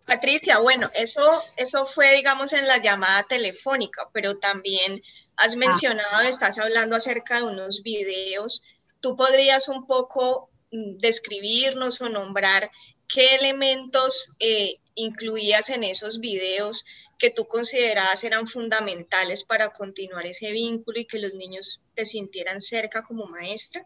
Patricia, 0.05 0.57
bueno, 0.59 0.89
eso, 0.95 1.43
eso 1.55 1.85
fue, 1.85 2.15
digamos, 2.15 2.53
en 2.53 2.67
la 2.67 2.81
llamada 2.81 3.23
telefónica, 3.23 4.09
pero 4.11 4.37
también 4.37 5.03
has 5.35 5.53
ah. 5.53 5.57
mencionado, 5.57 6.21
estás 6.21 6.57
hablando 6.57 6.95
acerca 6.95 7.37
de 7.37 7.43
unos 7.43 7.83
videos. 7.83 8.63
¿Tú 9.01 9.15
podrías 9.15 9.67
un 9.67 9.85
poco 9.85 10.49
mm, 10.71 10.97
describirnos 10.97 12.01
o 12.01 12.09
nombrar 12.09 12.71
qué 13.07 13.35
elementos 13.35 14.31
eh, 14.39 14.77
incluías 14.95 15.69
en 15.69 15.83
esos 15.83 16.19
videos 16.19 16.85
que 17.19 17.29
tú 17.29 17.45
considerabas 17.47 18.23
eran 18.23 18.47
fundamentales 18.47 19.43
para 19.43 19.69
continuar 19.69 20.25
ese 20.25 20.51
vínculo 20.51 20.99
y 20.99 21.05
que 21.05 21.19
los 21.19 21.33
niños 21.33 21.81
te 21.93 22.05
sintieran 22.05 22.61
cerca 22.61 23.03
como 23.03 23.25
maestra? 23.25 23.85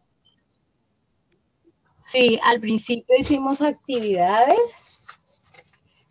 Sí, 2.03 2.37
al 2.43 2.59
principio 2.59 3.15
hicimos 3.17 3.61
actividades 3.61 4.57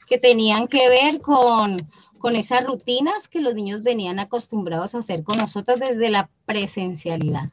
que 0.09 0.17
tenían 0.17 0.67
que 0.67 0.89
ver 0.89 1.21
con, 1.21 1.87
con 2.19 2.35
esas 2.35 2.65
rutinas 2.67 3.29
que 3.29 3.41
los 3.41 3.55
niños 3.55 3.83
venían 3.83 4.19
acostumbrados 4.19 4.95
a 4.95 4.99
hacer 4.99 5.23
con 5.23 5.37
nosotros 5.39 5.79
desde 5.79 6.09
la 6.09 6.31
presencialidad. 6.47 7.51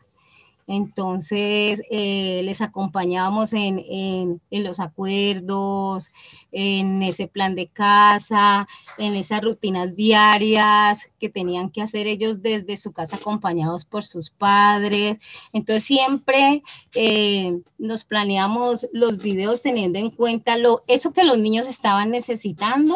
Entonces, 0.70 1.82
eh, 1.90 2.42
les 2.44 2.62
acompañábamos 2.62 3.54
en, 3.54 4.40
los 4.52 4.80
acuerdos, 4.80 6.12
en 6.52 7.02
ese 7.02 7.28
plan 7.28 7.56
de 7.56 7.70
casa, 7.70 8.68
en 9.00 9.16
esas 9.16 9.42
rutinas 9.42 9.96
diarias 9.96 11.10
que 11.20 11.28
tenían 11.28 11.72
que 11.72 11.82
hacer 11.82 12.06
ellos 12.06 12.44
desde 12.44 12.78
su 12.78 12.92
casa 12.92 13.16
acompañados 13.16 13.84
por 13.84 14.04
sus 14.04 14.30
padres. 14.30 15.18
Entonces, 15.54 15.86
siempre 15.86 16.62
eh, 16.94 17.60
nos 17.80 18.04
planeamos 18.04 18.88
los 18.94 19.18
videos 19.18 19.64
teniendo 19.64 19.98
en 19.98 20.12
cuenta 20.12 20.56
lo, 20.56 20.84
eso 20.86 21.14
que 21.14 21.24
los 21.24 21.40
niños 21.40 21.68
estaban 21.68 22.12
necesitando, 22.12 22.96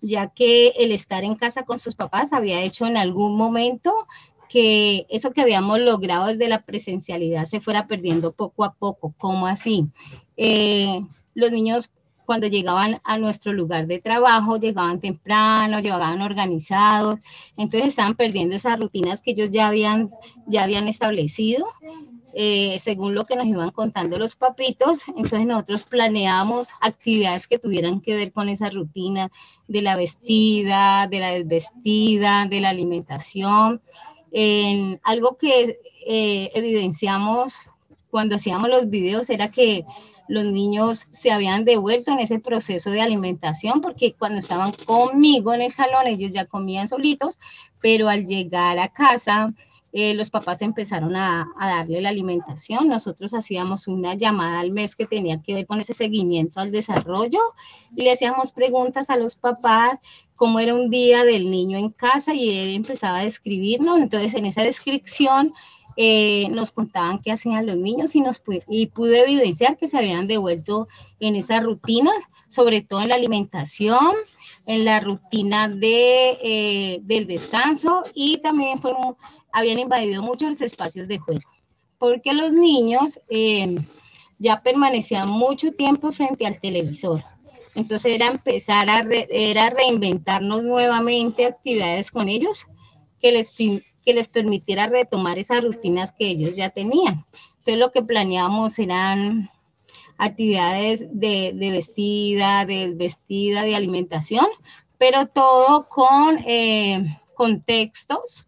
ya 0.00 0.26
que 0.26 0.72
el 0.76 0.90
estar 0.90 1.22
en 1.22 1.36
casa 1.36 1.62
con 1.62 1.78
sus 1.78 1.94
papás 1.94 2.32
había 2.32 2.62
hecho 2.62 2.84
en 2.84 2.96
algún 2.96 3.36
momento 3.36 4.08
que 4.52 5.06
eso 5.08 5.32
que 5.32 5.40
habíamos 5.40 5.80
logrado 5.80 6.26
desde 6.26 6.46
la 6.46 6.60
presencialidad 6.60 7.46
se 7.46 7.62
fuera 7.62 7.86
perdiendo 7.86 8.32
poco 8.32 8.64
a 8.64 8.74
poco. 8.74 9.14
¿Cómo 9.16 9.46
así? 9.46 9.86
Eh, 10.36 11.00
los 11.34 11.50
niños 11.50 11.90
cuando 12.26 12.48
llegaban 12.48 13.00
a 13.02 13.16
nuestro 13.16 13.54
lugar 13.54 13.86
de 13.86 13.98
trabajo, 13.98 14.58
llegaban 14.58 15.00
temprano, 15.00 15.80
llegaban 15.80 16.20
organizados, 16.20 17.18
entonces 17.56 17.88
estaban 17.88 18.14
perdiendo 18.14 18.54
esas 18.54 18.78
rutinas 18.78 19.22
que 19.22 19.30
ellos 19.30 19.48
ya 19.50 19.68
habían, 19.68 20.10
ya 20.46 20.64
habían 20.64 20.86
establecido, 20.86 21.66
eh, 22.34 22.76
según 22.78 23.14
lo 23.14 23.24
que 23.24 23.36
nos 23.36 23.46
iban 23.46 23.70
contando 23.70 24.18
los 24.18 24.36
papitos, 24.36 25.08
entonces 25.08 25.46
nosotros 25.46 25.84
planeábamos 25.84 26.68
actividades 26.82 27.46
que 27.46 27.58
tuvieran 27.58 28.02
que 28.02 28.14
ver 28.14 28.32
con 28.32 28.50
esa 28.50 28.68
rutina 28.68 29.30
de 29.66 29.80
la 29.80 29.96
vestida, 29.96 31.08
de 31.08 31.20
la 31.20 31.30
desvestida, 31.30 32.46
de 32.48 32.60
la 32.60 32.68
alimentación, 32.68 33.80
en 34.32 35.00
algo 35.02 35.36
que 35.36 35.78
eh, 36.06 36.50
evidenciamos 36.54 37.70
cuando 38.10 38.36
hacíamos 38.36 38.68
los 38.68 38.90
videos 38.90 39.30
era 39.30 39.50
que 39.50 39.84
los 40.28 40.44
niños 40.44 41.06
se 41.10 41.30
habían 41.30 41.64
devuelto 41.64 42.12
en 42.12 42.20
ese 42.20 42.38
proceso 42.38 42.90
de 42.90 43.02
alimentación 43.02 43.80
porque 43.80 44.14
cuando 44.14 44.38
estaban 44.38 44.72
conmigo 44.86 45.52
en 45.52 45.62
el 45.62 45.72
salón 45.72 46.06
ellos 46.06 46.32
ya 46.32 46.46
comían 46.46 46.88
solitos, 46.88 47.38
pero 47.80 48.08
al 48.08 48.26
llegar 48.26 48.78
a 48.78 48.88
casa 48.88 49.52
eh, 49.92 50.14
los 50.14 50.30
papás 50.30 50.62
empezaron 50.62 51.14
a, 51.16 51.46
darle 51.58 52.00
la 52.00 52.08
alimentación. 52.08 52.88
Nosotros 52.88 53.34
hacíamos 53.34 53.88
una 53.88 54.14
llamada 54.14 54.60
al 54.60 54.70
mes 54.70 54.96
que 54.96 55.06
tenía 55.06 55.42
que 55.42 55.54
ver 55.54 55.66
con 55.66 55.80
ese 55.80 55.92
seguimiento 55.92 56.60
al 56.60 56.72
desarrollo 56.72 57.40
y 57.94 58.02
le 58.02 58.12
hacíamos 58.12 58.52
preguntas 58.52 59.10
a 59.10 59.16
los 59.16 59.36
papás 59.36 59.98
cómo 60.34 60.60
era 60.60 60.74
un 60.74 60.88
día 60.88 61.24
del 61.24 61.50
niño 61.50 61.76
en 61.78 61.90
casa 61.90 62.34
y 62.34 62.50
él 62.58 62.74
empezaba 62.74 63.18
a 63.18 63.24
describirnos. 63.24 64.00
Entonces, 64.00 64.34
en 64.34 64.46
esa 64.46 64.62
descripción 64.62 65.52
eh, 65.96 66.48
nos 66.50 66.72
contaban 66.72 67.20
qué 67.20 67.32
hacían 67.32 67.66
los 67.66 67.76
niños 67.76 68.14
y, 68.14 68.22
nos 68.22 68.42
y 68.68 68.86
pude 68.86 69.20
evidenciar 69.20 69.76
que 69.76 69.88
se 69.88 69.98
habían 69.98 70.26
devuelto 70.26 70.88
en 71.20 71.36
esas 71.36 71.62
rutinas, 71.62 72.16
sobre 72.48 72.80
todo 72.80 73.02
en 73.02 73.08
la 73.08 73.16
alimentación, 73.16 74.14
en 74.64 74.84
la 74.84 75.00
rutina 75.00 75.68
de, 75.68 76.38
eh, 76.42 77.00
del 77.02 77.26
descanso 77.26 78.04
y 78.14 78.38
también 78.38 78.80
fue, 78.80 78.94
habían 79.52 79.78
invadido 79.78 80.22
muchos 80.22 80.60
espacios 80.60 81.08
de 81.08 81.18
juego, 81.18 81.48
porque 81.98 82.32
los 82.32 82.52
niños 82.52 83.20
eh, 83.28 83.76
ya 84.38 84.60
permanecían 84.62 85.28
mucho 85.28 85.72
tiempo 85.72 86.10
frente 86.12 86.46
al 86.46 86.60
televisor. 86.60 87.22
Entonces 87.74 88.12
era 88.12 88.26
empezar 88.26 88.90
a 88.90 89.06
era 89.30 89.70
reinventarnos 89.70 90.62
nuevamente 90.62 91.46
actividades 91.46 92.10
con 92.10 92.28
ellos 92.28 92.66
que 93.20 93.32
les, 93.32 93.50
que 93.52 94.14
les 94.14 94.28
permitiera 94.28 94.88
retomar 94.88 95.38
esas 95.38 95.62
rutinas 95.62 96.12
que 96.12 96.26
ellos 96.26 96.56
ya 96.56 96.70
tenían. 96.70 97.24
Entonces 97.58 97.78
lo 97.78 97.92
que 97.92 98.02
planeábamos 98.02 98.78
eran 98.78 99.48
actividades 100.18 101.06
de, 101.12 101.52
vestida, 101.54 102.64
de 102.66 102.92
vestida, 102.94 103.62
de 103.62 103.76
alimentación, 103.76 104.46
pero 104.98 105.26
todo 105.26 105.88
con 105.88 106.38
eh, 106.46 107.18
contextos, 107.34 108.46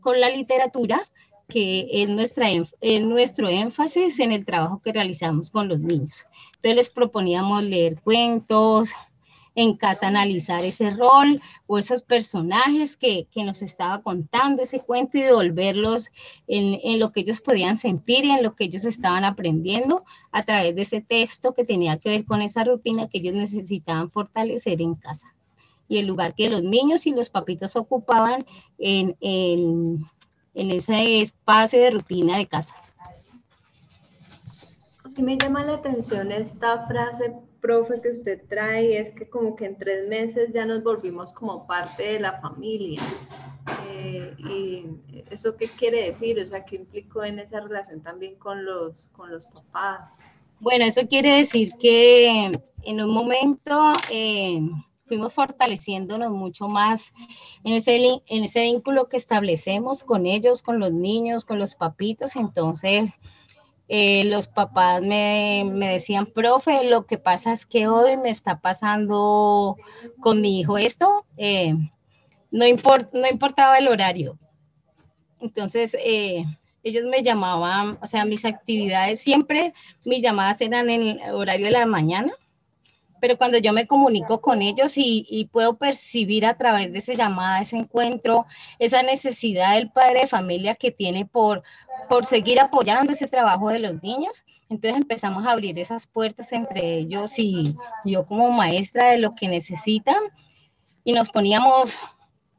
con 0.00 0.20
la, 0.20 0.30
literatura, 0.30 1.08
que 1.48 1.88
es, 1.90 2.34
es 2.80 3.02
nuestro 3.02 3.48
énfasis 3.48 4.18
en 4.20 4.32
el 4.32 4.44
trabajo 4.44 4.80
que 4.82 4.92
realizamos 4.92 5.50
con 5.50 5.68
los 5.68 5.80
niños. 5.80 6.26
Entonces 6.56 6.76
les 6.76 6.90
proponíamos 6.90 7.62
leer 7.62 8.00
cuentos, 8.00 8.92
en 9.54 9.76
casa 9.76 10.08
analizar 10.08 10.64
ese 10.64 10.90
rol 10.90 11.40
o 11.66 11.78
esos 11.78 12.02
personajes 12.02 12.96
que, 12.96 13.28
nos 13.36 13.62
estaba 13.62 14.02
contando 14.02 14.62
ese 14.62 14.80
cuento 14.80 15.18
y 15.18 15.22
devolverlos 15.22 16.08
en, 16.46 16.80
en, 16.82 16.98
lo 16.98 17.12
que 17.12 17.20
ellos 17.20 17.40
podían 17.40 17.76
sentir 17.76 18.24
y 18.24 18.30
en 18.30 18.42
lo 18.42 18.54
que 18.54 18.64
ellos 18.64 18.84
estaban 18.84 19.24
aprendiendo 19.24 20.04
a 20.32 20.42
través 20.44 20.74
de 20.74 20.82
ese 20.82 21.00
texto 21.00 21.52
que 21.52 21.64
tenía 21.64 21.98
que 21.98 22.08
ver 22.08 22.24
con 22.24 22.42
esa 22.42 22.64
rutina 22.64 23.08
que 23.08 23.18
ellos 23.18 23.34
necesitaban 23.34 24.10
fortalecer 24.10 24.80
en 24.80 24.94
casa. 24.94 25.34
Y 25.88 25.98
el 25.98 26.06
lugar 26.06 26.34
que 26.34 26.48
los 26.48 26.62
niños 26.62 27.06
y 27.06 27.12
los 27.12 27.30
papitos 27.30 27.76
ocupaban 27.76 28.44
en, 28.78 29.16
en, 29.20 30.04
en 30.54 30.70
ese 30.70 31.20
espacio 31.20 31.80
de 31.80 31.90
rutina 31.90 32.38
de 32.38 32.46
casa. 32.46 32.74
A 35.04 35.08
mí 35.08 35.22
me 35.22 35.36
llama 35.36 35.64
la 35.64 35.74
atención 35.74 36.32
esta 36.32 36.86
frase 36.86 37.32
profe, 37.64 37.98
que 38.02 38.10
usted 38.10 38.42
trae 38.46 38.98
es 38.98 39.14
que 39.14 39.26
como 39.26 39.56
que 39.56 39.64
en 39.64 39.78
tres 39.78 40.06
meses 40.06 40.50
ya 40.52 40.66
nos 40.66 40.82
volvimos 40.82 41.32
como 41.32 41.66
parte 41.66 42.02
de 42.02 42.20
la 42.20 42.38
familia. 42.40 43.00
Eh, 43.88 44.34
¿Y 44.38 44.86
eso 45.30 45.56
qué 45.56 45.68
quiere 45.68 46.08
decir? 46.08 46.38
O 46.38 46.44
sea, 46.44 46.62
¿qué 46.66 46.76
implicó 46.76 47.24
en 47.24 47.38
esa 47.38 47.60
relación 47.60 48.02
también 48.02 48.34
con 48.36 48.66
los, 48.66 49.06
con 49.16 49.30
los 49.30 49.46
papás? 49.46 50.10
Bueno, 50.60 50.84
eso 50.84 51.08
quiere 51.08 51.38
decir 51.38 51.72
que 51.80 52.52
en 52.82 53.00
un 53.00 53.10
momento 53.10 53.94
eh, 54.10 54.60
fuimos 55.06 55.34
fortaleciéndonos 55.34 56.30
mucho 56.30 56.68
más 56.68 57.12
en 57.64 57.74
ese, 57.74 57.96
en 58.26 58.44
ese 58.44 58.62
vínculo 58.62 59.08
que 59.08 59.16
establecemos 59.16 60.04
con 60.04 60.26
ellos, 60.26 60.62
con 60.62 60.78
los 60.78 60.92
niños, 60.92 61.44
con 61.44 61.58
los 61.58 61.74
papitos. 61.74 62.36
Entonces, 62.36 63.10
eh, 63.88 64.24
los 64.24 64.48
papás 64.48 65.02
me, 65.02 65.64
decían, 65.74 66.26
profe, 66.26 66.84
lo 66.84 67.06
que 67.06 67.18
pasa 67.18 67.52
es 67.52 67.66
que 67.66 67.86
hoy 67.86 68.16
me 68.16 68.30
está 68.30 68.60
pasando 68.60 69.76
con 70.20 70.40
mi 70.40 70.60
hijo 70.60 70.78
esto, 70.78 71.26
eh, 71.36 71.74
no, 72.50 72.64
no 73.12 73.28
importaba 73.28 73.78
el 73.78 73.88
horario. 73.88 74.38
Entonces, 75.40 75.94
eh, 76.02 76.44
ellos 76.82 77.04
me 77.04 77.22
llamaban, 77.22 77.98
o 78.00 78.06
sea, 78.06 78.24
mis 78.24 78.44
actividades 78.46 79.20
siempre, 79.20 79.74
mis 80.04 80.22
llamadas 80.22 80.60
eran 80.62 80.88
en 80.88 81.20
el 81.20 81.34
horario 81.34 81.66
de 81.66 81.72
la 81.72 81.86
mañana, 81.86 82.32
pero 83.24 83.38
cuando 83.38 83.56
yo 83.56 83.72
me 83.72 83.86
comunico 83.86 84.42
con 84.42 84.60
ellos 84.60 84.98
y, 84.98 85.24
y, 85.30 85.46
puedo 85.46 85.78
percibir 85.78 86.44
a 86.44 86.58
través 86.58 86.92
de 86.92 86.98
esa 86.98 87.14
llamada, 87.14 87.62
ese 87.62 87.78
encuentro, 87.78 88.44
esa 88.78 89.02
necesidad 89.02 89.76
del 89.76 89.90
padre 89.90 90.20
de 90.20 90.26
familia 90.26 90.74
que 90.74 90.90
tiene 90.90 91.24
por, 91.24 91.62
por 92.10 92.26
seguir 92.26 92.60
apoyando 92.60 93.14
ese 93.14 93.26
trabajo 93.26 93.70
de 93.70 93.78
los 93.78 94.02
niños. 94.02 94.44
Entonces 94.68 95.00
empezamos 95.00 95.46
a 95.46 95.52
abrir 95.52 95.78
esas 95.78 96.06
puertas 96.06 96.52
entre 96.52 96.98
ellos 96.98 97.38
y 97.38 97.74
yo 98.04 98.26
como 98.26 98.50
maestra 98.50 99.12
de 99.12 99.16
lo 99.16 99.34
que 99.34 99.48
necesitan 99.48 100.22
y 101.02 101.14
nos 101.14 101.30
poníamos 101.30 101.98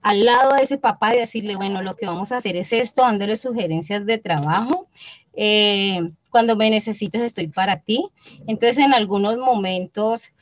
al 0.01 0.25
lado 0.25 0.55
de 0.55 0.63
ese 0.63 0.79
papá 0.79 1.15
y 1.15 1.19
decirle, 1.19 1.57
bueno, 1.57 1.83
lo 1.83 1.95
que 1.95 2.07
vamos 2.07 2.31
a 2.31 2.37
hacer 2.37 2.55
es 2.55 2.73
esto, 2.73 3.03
dándole 3.03 3.35
sugerencias 3.35 4.03
de 4.07 4.17
trabajo. 4.17 4.87
Eh, 5.35 6.09
cuando 6.35 6.57
me 6.57 6.69
necesites 6.69 7.21
estoy 7.21 7.47
para 7.47 7.79
ti. 7.79 8.09
Entonces 8.45 8.79
en 8.79 8.93
algunos 8.93 9.37
momentos 9.37 10.33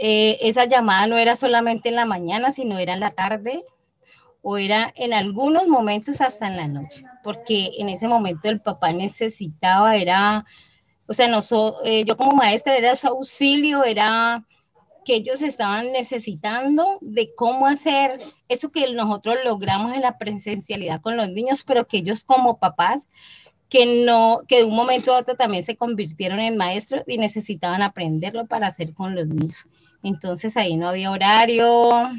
eh, 0.00 0.38
esa 0.42 0.64
llamada 0.64 1.06
no 1.06 1.18
era 1.18 1.36
solamente 1.36 1.88
en 1.88 1.96
la 1.96 2.06
mañana, 2.06 2.50
sino 2.52 2.78
era 2.78 2.94
en 2.94 3.00
la 3.00 3.10
tarde, 3.10 3.64
o 4.42 4.56
era 4.56 4.92
en 4.96 5.12
algunos 5.12 5.66
momentos 5.68 6.20
hasta 6.20 6.46
en 6.46 6.56
la 6.56 6.68
noche, 6.68 7.02
porque 7.22 7.72
en 7.78 7.88
ese 7.88 8.08
momento 8.08 8.48
el 8.48 8.60
papá 8.60 8.92
necesitaba, 8.92 9.96
era, 9.96 10.44
o 11.06 11.14
sea, 11.14 11.28
no 11.28 11.40
eh, 11.84 12.04
yo 12.06 12.16
como 12.16 12.32
maestra 12.32 12.76
era 12.76 12.96
su 12.96 13.08
auxilio, 13.08 13.84
era 13.84 14.44
que 15.04 15.16
ellos 15.16 15.42
estaban 15.42 15.90
necesitando 15.92 16.98
de 17.00 17.34
cómo 17.34 17.66
hacer 17.66 18.20
eso 18.48 18.70
que 18.70 18.92
nosotros 18.92 19.36
logramos 19.44 19.94
en 19.94 20.02
la 20.02 20.18
presencialidad 20.18 21.00
con 21.00 21.16
los 21.16 21.30
niños, 21.30 21.64
pero 21.64 21.86
que 21.86 21.98
ellos 21.98 22.24
como 22.24 22.58
papás 22.58 23.08
que 23.68 24.04
no, 24.04 24.42
que 24.46 24.58
de 24.58 24.64
un 24.64 24.74
momento 24.74 25.12
a 25.14 25.18
otro 25.18 25.34
también 25.34 25.62
se 25.62 25.76
convirtieron 25.76 26.40
en 26.40 26.56
maestros 26.56 27.04
y 27.06 27.18
necesitaban 27.18 27.82
aprenderlo 27.82 28.46
para 28.46 28.66
hacer 28.66 28.94
con 28.94 29.14
los 29.14 29.26
niños. 29.26 29.66
Entonces 30.02 30.56
ahí 30.56 30.76
no 30.76 30.88
había 30.88 31.10
horario, 31.10 32.10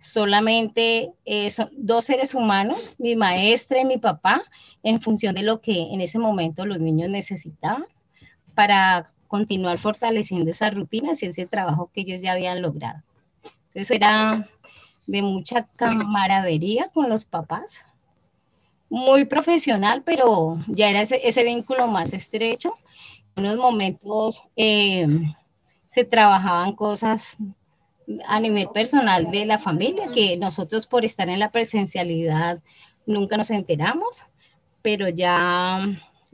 solamente 0.00 1.12
eh, 1.24 1.50
son 1.50 1.70
dos 1.72 2.04
seres 2.04 2.34
humanos, 2.34 2.94
mi 2.98 3.16
maestra 3.16 3.80
y 3.80 3.84
mi 3.84 3.98
papá, 3.98 4.42
en 4.82 5.00
función 5.00 5.34
de 5.34 5.42
lo 5.42 5.60
que 5.60 5.92
en 5.92 6.00
ese 6.00 6.18
momento 6.18 6.64
los 6.66 6.78
niños 6.78 7.10
necesitaban 7.10 7.84
para 8.54 9.10
continuar 9.26 9.78
fortaleciendo 9.78 10.50
esas 10.50 10.74
rutinas 10.74 11.22
y 11.22 11.26
ese 11.26 11.46
trabajo 11.46 11.90
que 11.92 12.00
ellos 12.00 12.22
ya 12.22 12.32
habían 12.32 12.62
logrado. 12.62 13.02
Entonces 13.68 13.90
era 13.90 14.48
de 15.06 15.22
mucha 15.22 15.66
camaradería 15.76 16.88
con 16.92 17.08
los 17.08 17.24
papás, 17.24 17.84
muy 18.90 19.26
profesional, 19.26 20.02
pero 20.04 20.58
ya 20.66 20.88
era 20.88 21.02
ese, 21.02 21.44
vínculo 21.44 21.86
más 21.88 22.12
estrecho. 22.12 22.74
En 23.36 23.44
unos 23.44 23.58
momentos 23.58 24.42
eh, 24.56 25.06
trabajaban 26.04 26.72
cosas 26.74 27.38
a 28.26 28.40
nivel 28.40 28.68
personal 28.70 29.30
de 29.30 29.44
la 29.44 29.58
familia, 29.58 30.06
que 30.12 30.36
nosotros 30.36 30.86
por 30.86 31.04
estar 31.04 31.28
en 31.28 31.38
la 31.38 31.50
presencialidad 31.50 32.60
nunca 33.06 33.36
nos 33.36 33.50
enteramos, 33.50 34.22
pero 34.82 35.08
ya 35.08 35.80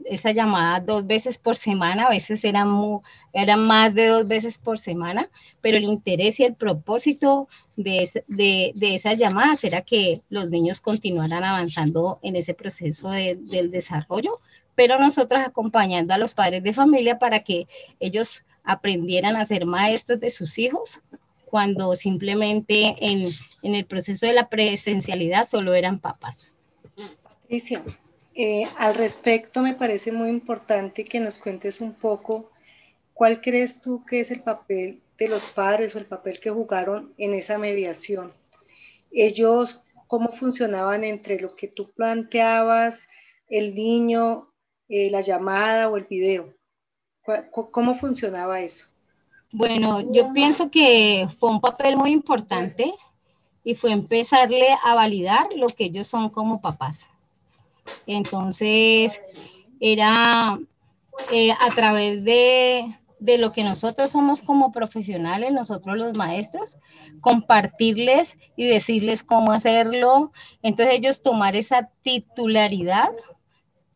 esa 0.03 0.31
llamada 0.31 0.79
dos 0.79 1.07
veces 1.07 1.37
por 1.37 1.55
semana, 1.55 2.05
a 2.05 2.09
veces 2.09 2.43
eran, 2.43 2.67
más 3.59 3.93
de 3.93 4.07
dos 4.07 4.27
veces 4.27 4.57
por 4.57 4.77
semana, 4.77 5.29
pero 5.61 5.77
el 5.77 5.83
interés 5.83 6.39
y 6.39 6.43
el 6.43 6.53
propósito 6.53 7.47
de, 7.75 8.09
de, 8.27 8.71
de 8.75 8.95
esas 8.95 9.17
llamadas 9.17 9.63
era 9.63 9.81
que 9.81 10.21
los 10.29 10.49
niños 10.49 10.81
continuaran 10.81 11.43
avanzando 11.43 12.19
en 12.21 12.35
ese 12.35 12.53
proceso 12.53 13.09
del 13.09 13.71
desarrollo, 13.71 14.39
pero 14.75 14.99
nosotros 14.99 15.41
acompañando 15.45 16.13
a 16.13 16.17
los 16.17 16.33
padres 16.33 16.61
de 16.61 16.73
familia 16.73 17.17
para 17.17 17.39
que 17.39 17.67
ellos 17.99 18.43
aprendieran 18.65 19.35
a 19.35 19.45
ser 19.45 19.65
maestros 19.65 20.19
de 20.19 20.29
sus 20.29 20.57
hijos 20.57 20.99
cuando 21.45 21.95
simplemente 21.95 22.95
en, 22.99 23.29
el 23.61 23.85
proceso 23.85 24.25
de 24.25 24.33
la 24.33 24.49
presencialidad 24.49 25.45
solo 25.45 25.73
eran 25.73 25.99
papas. 25.99 26.47
Patricia, 27.23 27.83
eh, 28.33 28.65
al 28.77 28.95
respecto 28.95 29.61
me 29.61 29.73
parece 29.73 30.11
muy 30.11 30.29
importante 30.29 31.05
que 31.05 31.19
nos 31.19 31.37
cuentes 31.37 31.79
un 31.79 31.93
poco 31.93 32.51
cuál 33.13 33.39
crees 33.39 33.79
tú 33.79 34.03
que 34.05 34.19
es 34.19 34.31
el 34.31 34.41
papel 34.41 35.01
de 35.17 35.27
los 35.29 35.43
padres 35.43 35.95
o 35.95 35.99
el 35.99 36.05
papel 36.05 36.39
que 36.39 36.49
jugaron 36.49 37.13
en 37.17 37.33
esa 37.33 37.57
mediación. 37.57 38.33
Ellos, 39.11 39.83
cómo 40.07 40.29
funcionaban 40.29 41.03
entre 41.03 41.39
lo 41.39 41.55
que 41.55 41.69
tú 41.69 41.91
planteabas, 41.91 43.07
el 43.47 43.75
niño, 43.75 44.51
eh, 44.89 45.09
la 45.09 45.21
llamada 45.21 45.89
o 45.89 45.97
el 45.97 46.05
video. 46.05 46.54
¿Cómo 47.71 47.93
funcionaba 47.93 48.59
eso? 48.59 48.85
Bueno, 49.51 50.01
yo 50.11 50.33
pienso 50.33 50.69
que 50.69 51.27
fue 51.39 51.49
un 51.49 51.61
papel 51.61 51.95
muy 51.95 52.11
importante 52.11 52.93
y 53.63 53.73
fue 53.73 53.91
empezarle 53.91 54.67
a 54.83 54.93
validar 54.95 55.47
lo 55.55 55.67
que 55.67 55.85
ellos 55.85 56.07
son 56.07 56.29
como 56.29 56.61
papás. 56.61 57.07
Entonces, 58.05 59.21
era 59.79 60.59
eh, 61.31 61.51
a 61.51 61.73
través 61.73 62.23
de, 62.23 62.95
de 63.19 63.37
lo 63.37 63.51
que 63.51 63.63
nosotros 63.63 64.11
somos 64.11 64.41
como 64.41 64.71
profesionales, 64.71 65.51
nosotros 65.51 65.97
los 65.97 66.15
maestros, 66.15 66.77
compartirles 67.21 68.37
y 68.55 68.65
decirles 68.65 69.23
cómo 69.23 69.51
hacerlo. 69.51 70.31
Entonces 70.61 70.95
ellos 70.95 71.21
tomar 71.21 71.55
esa 71.55 71.89
titularidad 72.03 73.09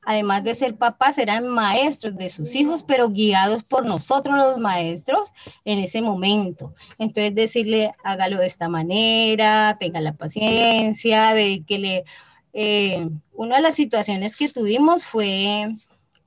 además 0.04 0.44
de 0.44 0.56
ser 0.56 0.76
papás, 0.76 1.18
eran 1.18 1.48
maestros 1.48 2.16
de 2.16 2.30
sus 2.30 2.56
hijos, 2.56 2.84
pero 2.84 3.10
guiados 3.10 3.64
por 3.64 3.86
nosotros 3.86 4.36
los 4.38 4.58
maestros 4.58 5.34
en 5.66 5.80
ese 5.80 6.02
momento. 6.02 6.74
Entonces 6.98 7.36
decirle, 7.36 7.94
hágalo 8.04 8.38
de 8.40 8.48
esta 8.48 8.70
manera, 8.70 9.78
tenga 9.80 10.02
la 10.02 10.14
paciencia, 10.14 11.34
de 11.34 11.64
que 11.66 11.80
le... 11.80 12.04
Eh, 12.52 13.08
una 13.34 13.58
de 13.58 13.62
las 13.62 13.76
situaciones 13.76 14.36
que 14.36 14.50
tuvimos 14.50 15.06
fue, 15.06 15.76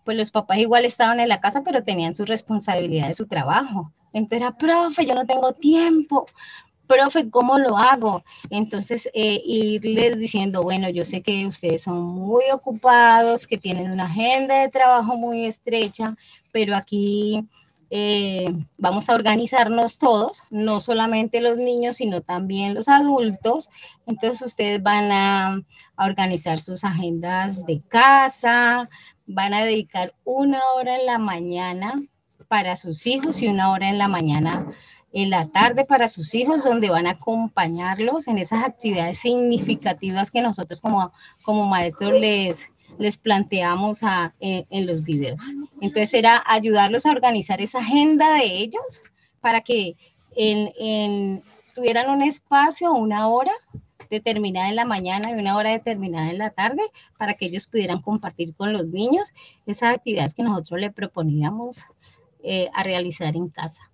pues 0.04 0.16
los 0.16 0.30
papás 0.30 0.58
igual 0.58 0.84
estaban 0.84 1.18
en 1.18 1.28
la 1.28 1.40
casa, 1.40 1.62
pero 1.64 1.82
tenían 1.82 2.14
su 2.14 2.24
responsabilidad 2.24 3.08
de 3.08 3.14
su 3.14 3.26
trabajo. 3.26 3.92
Entonces 4.12 4.42
era, 4.42 4.56
profe, 4.56 5.06
yo 5.06 5.14
no 5.14 5.26
tengo 5.26 5.52
tiempo 5.52 6.26
profe, 6.86 7.30
¿cómo 7.30 7.58
lo 7.58 7.76
hago? 7.76 8.22
Entonces, 8.50 9.08
eh, 9.14 9.40
irles 9.44 10.18
diciendo, 10.18 10.62
bueno, 10.62 10.88
yo 10.90 11.04
sé 11.04 11.22
que 11.22 11.46
ustedes 11.46 11.82
son 11.82 12.02
muy 12.02 12.44
ocupados, 12.52 13.46
que 13.46 13.58
tienen 13.58 13.90
una 13.90 14.04
agenda 14.04 14.60
de 14.60 14.68
trabajo 14.68 15.16
muy 15.16 15.46
estrecha, 15.46 16.16
pero 16.52 16.76
aquí 16.76 17.48
eh, 17.94 18.46
vamos 18.78 19.10
a 19.10 19.14
organizarnos 19.14 19.98
todos, 19.98 20.44
no 20.50 20.80
solamente 20.80 21.42
los 21.42 21.58
niños, 21.58 21.96
sino 21.96 22.22
también 22.22 22.72
los 22.72 22.88
adultos. 22.88 23.68
Entonces 24.06 24.46
ustedes 24.46 24.82
van 24.82 25.12
a, 25.12 25.62
organizar 25.98 26.58
sus 26.58 26.84
agendas 26.84 27.66
de 27.66 27.82
casa, 27.88 28.88
van 29.26 29.52
a 29.52 29.62
dedicar 29.66 30.14
una 30.24 30.60
hora 30.74 30.96
en 30.96 31.04
la 31.04 31.18
mañana 31.18 32.02
para 32.48 32.76
sus 32.76 33.06
hijos 33.06 33.42
y 33.42 33.48
una 33.48 33.70
hora 33.70 33.90
en 33.90 33.98
la 33.98 34.08
mañana 34.08 34.66
en 35.12 35.30
la 35.30 35.48
tarde 35.48 35.84
para 35.84 36.08
sus 36.08 36.34
hijos, 36.34 36.64
donde 36.64 36.90
van 36.90 37.06
a 37.06 37.12
acompañarlos 37.12 38.28
en 38.28 38.38
esas 38.38 38.64
actividades 38.64 39.18
significativas 39.18 40.30
que 40.30 40.40
nosotros 40.40 40.80
como, 40.80 41.12
como 41.42 41.66
maestros 41.66 42.14
les, 42.14 42.70
les 42.98 43.16
planteamos 43.16 44.00
en, 44.40 44.86
los 44.86 45.02
videos. 45.02 45.42
Entonces 45.80 46.14
era 46.14 46.42
ayudarlos 46.46 47.06
a 47.06 47.10
organizar 47.10 47.60
esa 47.60 47.80
agenda 47.80 48.34
de 48.34 48.44
ellos 48.44 49.02
para 49.40 49.60
que 49.60 49.96
en, 50.36 51.42
tuvieran 51.74 52.10
un 52.10 52.22
espacio, 52.22 52.92
una 52.92 53.28
hora 53.28 53.52
determinada 54.10 54.68
en 54.68 54.76
la 54.76 54.84
mañana 54.84 55.30
y 55.30 55.34
una 55.34 55.56
hora 55.56 55.70
determinada 55.70 56.30
en 56.30 56.38
la 56.38 56.50
tarde 56.50 56.82
para 57.18 57.34
que 57.34 57.46
ellos 57.46 57.66
pudieran 57.66 58.02
compartir 58.02 58.54
con 58.54 58.72
los 58.72 58.88
niños 58.88 59.32
esas 59.66 59.94
actividades 59.94 60.34
que 60.34 60.42
nosotros 60.42 60.80
le 60.80 60.90
proponíamos 60.90 61.84
eh, 62.42 62.68
a 62.74 62.82
realizar 62.82 63.34
en 63.36 63.48
casa. 63.48 63.91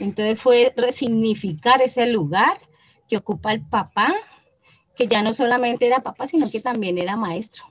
Entonces 0.00 0.40
fue 0.40 0.72
resignificar 0.76 1.80
ese 1.82 2.06
lugar 2.06 2.58
que 3.08 3.18
ocupa 3.18 3.52
el 3.52 3.60
papá 3.60 4.14
que 4.96 5.06
ya 5.06 5.22
no 5.22 5.32
solamente 5.32 5.86
era 5.86 6.00
papá, 6.00 6.26
sino 6.26 6.50
que 6.50 6.60
también 6.60 6.98
era 6.98 7.16
maestro. 7.16 7.64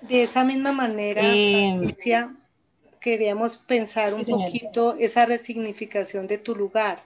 De 0.00 0.22
esa 0.22 0.44
misma 0.44 0.72
manera, 0.72 1.20
eh, 1.24 1.76
Patricia, 1.78 2.34
queríamos 3.00 3.56
pensar 3.56 4.14
un 4.14 4.24
poquito 4.24 4.96
esa 4.98 5.26
resignificación 5.26 6.26
de 6.26 6.38
tu 6.38 6.54
lugar, 6.54 7.02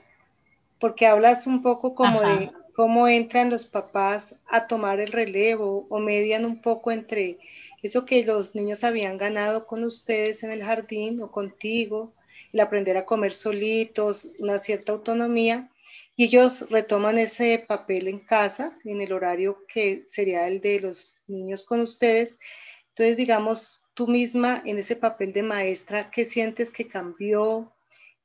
porque 0.79 1.07
hablas 1.07 1.47
un 1.47 1.63
poco 1.63 1.95
como 1.95 2.21
de 2.21 2.53
cómo 2.75 3.09
entran 3.09 3.51
los 3.51 3.65
papás 3.65 4.37
a 4.47 4.67
tomar 4.67 5.01
el 5.01 5.13
relevo 5.13 5.87
o 5.91 5.99
median 5.99 6.45
un 6.45 6.61
poco 6.61 6.91
entre 6.91 7.39
eso 7.83 8.05
que 8.05 8.25
los 8.25 8.55
niños 8.55 8.85
habían 8.85 9.19
ganado 9.19 9.67
con 9.67 9.85
ustedes 9.85 10.43
en 10.43 10.51
el 10.51 10.63
jardín 10.63 11.21
o 11.21 11.31
contigo, 11.31 12.13
el 12.53 12.61
aprender 12.61 12.97
a 12.97 13.05
comer 13.05 13.33
solitos, 13.33 14.29
una 14.39 14.59
cierta 14.59 14.93
autonomía, 14.93 15.71
y 16.15 16.25
ellos 16.25 16.69
retoman 16.71 17.19
ese 17.19 17.59
papel 17.67 18.07
en 18.07 18.21
casa, 18.21 18.79
en 18.85 19.01
el 19.01 19.13
horario 19.13 19.65
que 19.67 20.05
sería 20.09 20.47
el 20.47 20.61
de 20.61 20.81
los 20.81 21.17
niños 21.27 21.63
con 21.63 21.81
ustedes. 21.81 22.39
Entonces, 22.91 23.17
digamos, 23.17 23.81
tú 23.95 24.07
misma 24.07 24.63
en 24.65 24.79
ese 24.79 24.95
papel 24.95 25.33
de 25.33 25.43
maestra, 25.43 26.11
¿qué 26.11 26.25
sientes 26.25 26.71
que 26.71 26.87
cambió? 26.87 27.73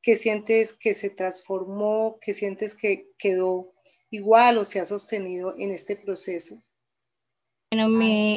¿Qué 0.02 0.16
sientes 0.16 0.74
que 0.74 0.94
se 0.94 1.10
transformó? 1.10 2.20
¿Qué 2.22 2.34
sientes 2.34 2.76
que 2.76 3.10
quedó 3.18 3.74
igual 4.10 4.58
o 4.58 4.66
se 4.66 4.80
ha 4.80 4.86
sostenido 4.86 5.56
en 5.58 5.72
este 5.72 5.96
proceso? 5.96 6.62
Bueno, 7.72 7.90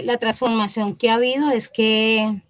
la 0.05 0.19
transformación 0.19 0.97
que 0.97 1.11
ha 1.11 1.15
habido 1.15 1.51
es 1.51 1.69
que 1.69 2.43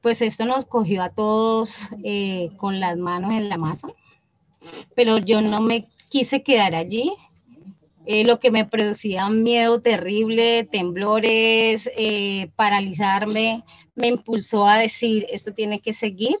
pues 0.00 0.20
esto 0.22 0.44
nos 0.44 0.66
cogió 0.66 1.02
a 1.02 1.10
todos 1.10 1.88
eh, 2.04 2.50
con 2.58 2.78
las 2.78 2.96
manos 2.96 3.32
en 3.32 3.48
la 3.48 3.56
masa 3.56 3.88
pero 4.94 5.18
yo 5.18 5.40
no 5.40 5.60
me 5.60 5.88
quise 6.08 6.42
quedar 6.42 6.74
allí. 6.74 7.12
Eh, 8.06 8.24
lo 8.24 8.38
que 8.38 8.50
me 8.50 8.66
producía 8.66 9.28
miedo 9.30 9.80
terrible, 9.80 10.64
temblores, 10.64 11.88
eh, 11.96 12.50
paralizarme, 12.54 13.64
me 13.94 14.08
impulsó 14.08 14.66
a 14.66 14.78
decir, 14.78 15.26
esto 15.30 15.54
tiene 15.54 15.80
que 15.80 15.94
seguir 15.94 16.36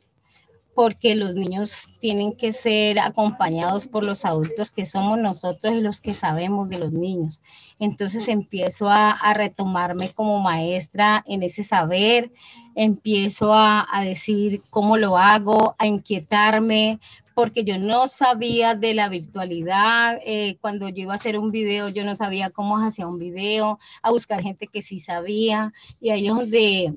porque 0.74 1.14
los 1.14 1.36
niños 1.36 1.88
tienen 2.00 2.32
que 2.32 2.52
ser 2.52 2.98
acompañados 2.98 3.86
por 3.86 4.04
los 4.04 4.24
adultos 4.24 4.70
que 4.70 4.86
somos 4.86 5.18
nosotros 5.18 5.74
y 5.74 5.80
los 5.80 6.00
que 6.00 6.14
sabemos 6.14 6.68
de 6.68 6.78
los 6.78 6.92
niños. 6.92 7.40
Entonces 7.78 8.28
empiezo 8.28 8.88
a, 8.88 9.18
retomarme 9.34 10.10
como 10.10 10.40
maestra 10.40 11.24
en 11.26 11.42
ese 11.42 11.62
saber, 11.62 12.32
empiezo 12.74 13.52
a, 13.54 13.86
decir 14.04 14.62
cómo 14.70 14.96
lo 14.96 15.16
hago, 15.16 15.74
a 15.78 15.86
inquietarme, 15.86 16.98
porque 17.34 17.64
yo 17.64 17.78
no 17.78 18.06
sabía 18.06 18.74
de 18.74 18.94
la 18.94 19.08
virtualidad. 19.08 20.18
Eh, 20.24 20.56
cuando 20.60 20.88
yo 20.88 21.02
iba 21.02 21.12
a 21.12 21.16
hacer 21.16 21.38
un 21.38 21.50
video, 21.50 21.88
yo 21.88 22.04
no 22.04 22.14
sabía 22.14 22.50
cómo 22.50 22.78
hacía 22.78 23.06
un 23.06 23.18
video, 23.18 23.78
a 24.02 24.10
buscar 24.10 24.42
gente 24.42 24.66
que 24.66 24.82
sí 24.82 25.00
sabía. 25.00 25.72
Y 26.00 26.10
ahí 26.10 26.28
es 26.28 26.34
donde 26.34 26.94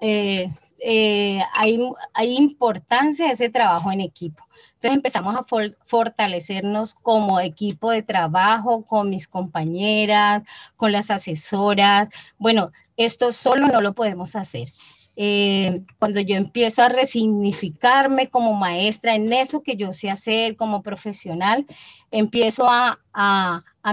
eh, 0.00 0.50
eh, 0.80 1.40
hay, 1.54 1.78
hay 2.14 2.36
importancia 2.36 3.26
de 3.26 3.32
ese 3.32 3.50
trabajo 3.50 3.92
en 3.92 4.00
equipo. 4.00 4.44
Entonces 4.74 4.96
empezamos 4.96 5.36
a 5.36 5.44
fortalecernos 5.84 6.94
como 6.94 7.38
equipo 7.38 7.90
de 7.90 8.02
trabajo, 8.02 8.82
con 8.84 9.10
mis 9.10 9.28
compañeras, 9.28 10.42
con 10.76 10.92
las 10.92 11.10
asesoras. 11.10 12.08
Bueno, 12.38 12.70
esto 12.96 13.30
solo 13.30 13.66
no 13.68 13.82
lo 13.82 13.94
podemos 13.94 14.36
hacer. 14.36 14.70
Eh, 15.16 15.82
cuando 15.98 16.20
yo 16.20 16.34
empiezo 16.36 16.82
a 16.82 16.88
resignificarme 16.88 18.30
como 18.30 18.54
maestra 18.54 19.14
en 19.14 19.30
eso 19.32 19.62
que 19.62 19.76
yo 19.76 19.92
sé 19.92 20.08
hacer 20.10 20.56
como 20.56 20.82
profesional, 20.82 21.66
empiezo 22.10 22.66
a, 22.66 22.98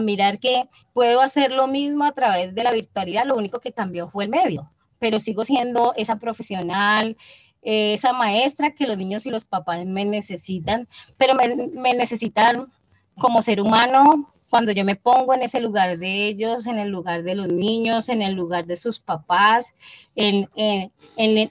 mirar 0.01 0.39
que 0.39 0.69
puedo 0.93 1.19
hacer 1.19 1.51
lo 1.51 1.67
mismo 1.67 2.05
a 2.05 2.13
través 2.13 2.55
de 2.55 2.63
la 2.63 2.71
virtualidad, 2.71 3.25
lo 3.25 3.35
único 3.35 3.59
que 3.59 3.73
cambió 3.73 4.09
fue 4.09 4.23
el 4.23 4.29
medio, 4.29 4.71
pero 4.99 5.19
sigo 5.19 5.45
siendo 5.45 5.93
esa 5.95 6.17
profesional, 6.17 7.17
eh, 7.61 7.93
esa 7.93 8.13
maestra 8.13 8.73
que 8.73 8.87
los 8.87 8.97
niños 8.97 9.25
y 9.25 9.29
los 9.29 9.45
papás 9.45 9.85
me 9.85 10.05
necesitan, 10.05 10.87
pero 11.17 11.35
me 11.35 11.93
necesitan 11.93 12.71
como 13.15 13.41
ser 13.41 13.61
humano, 13.61 14.31
cuando 14.49 14.71
yo 14.71 14.85
me 14.85 14.95
pongo 14.95 15.33
en 15.33 15.41
ese 15.41 15.59
lugar 15.59 15.97
de 15.97 16.25
ellos, 16.25 16.67
en 16.67 16.79
el 16.79 16.89
lugar 16.89 17.23
de 17.23 17.35
los 17.35 17.47
niños, 17.47 18.09
en 18.09 18.21
el 18.21 18.33
lugar 18.33 18.65
de 18.65 18.77
sus 18.77 18.99
papás, 18.99 19.73
en, 20.15 20.49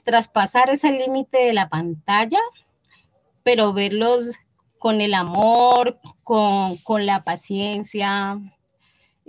traspasar 0.03 0.69
ese 0.69 0.91
límite 0.91 1.37
de 1.37 1.53
la 1.53 1.69
pantalla, 1.69 2.39
pero 3.43 3.73
verlos 3.73 4.31
con 4.79 5.01
el 5.01 5.13
amor, 5.13 5.99
con, 6.23 7.05
la 7.05 7.23
paciencia, 7.23 8.39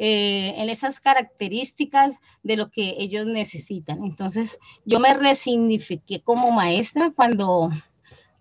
eh, 0.01 0.55
en 0.57 0.71
esas 0.71 1.01
características 1.01 2.21
de 2.45 2.57
lo 2.57 2.71
que 2.71 2.95
ellos 2.99 3.27
necesitan. 3.27 4.05
Entonces, 4.05 4.57
yo 4.85 5.01
me 5.01 5.13
resignifiqué 5.13 6.21
como 6.21 6.53
maestra 6.53 7.11
cuando 7.11 7.71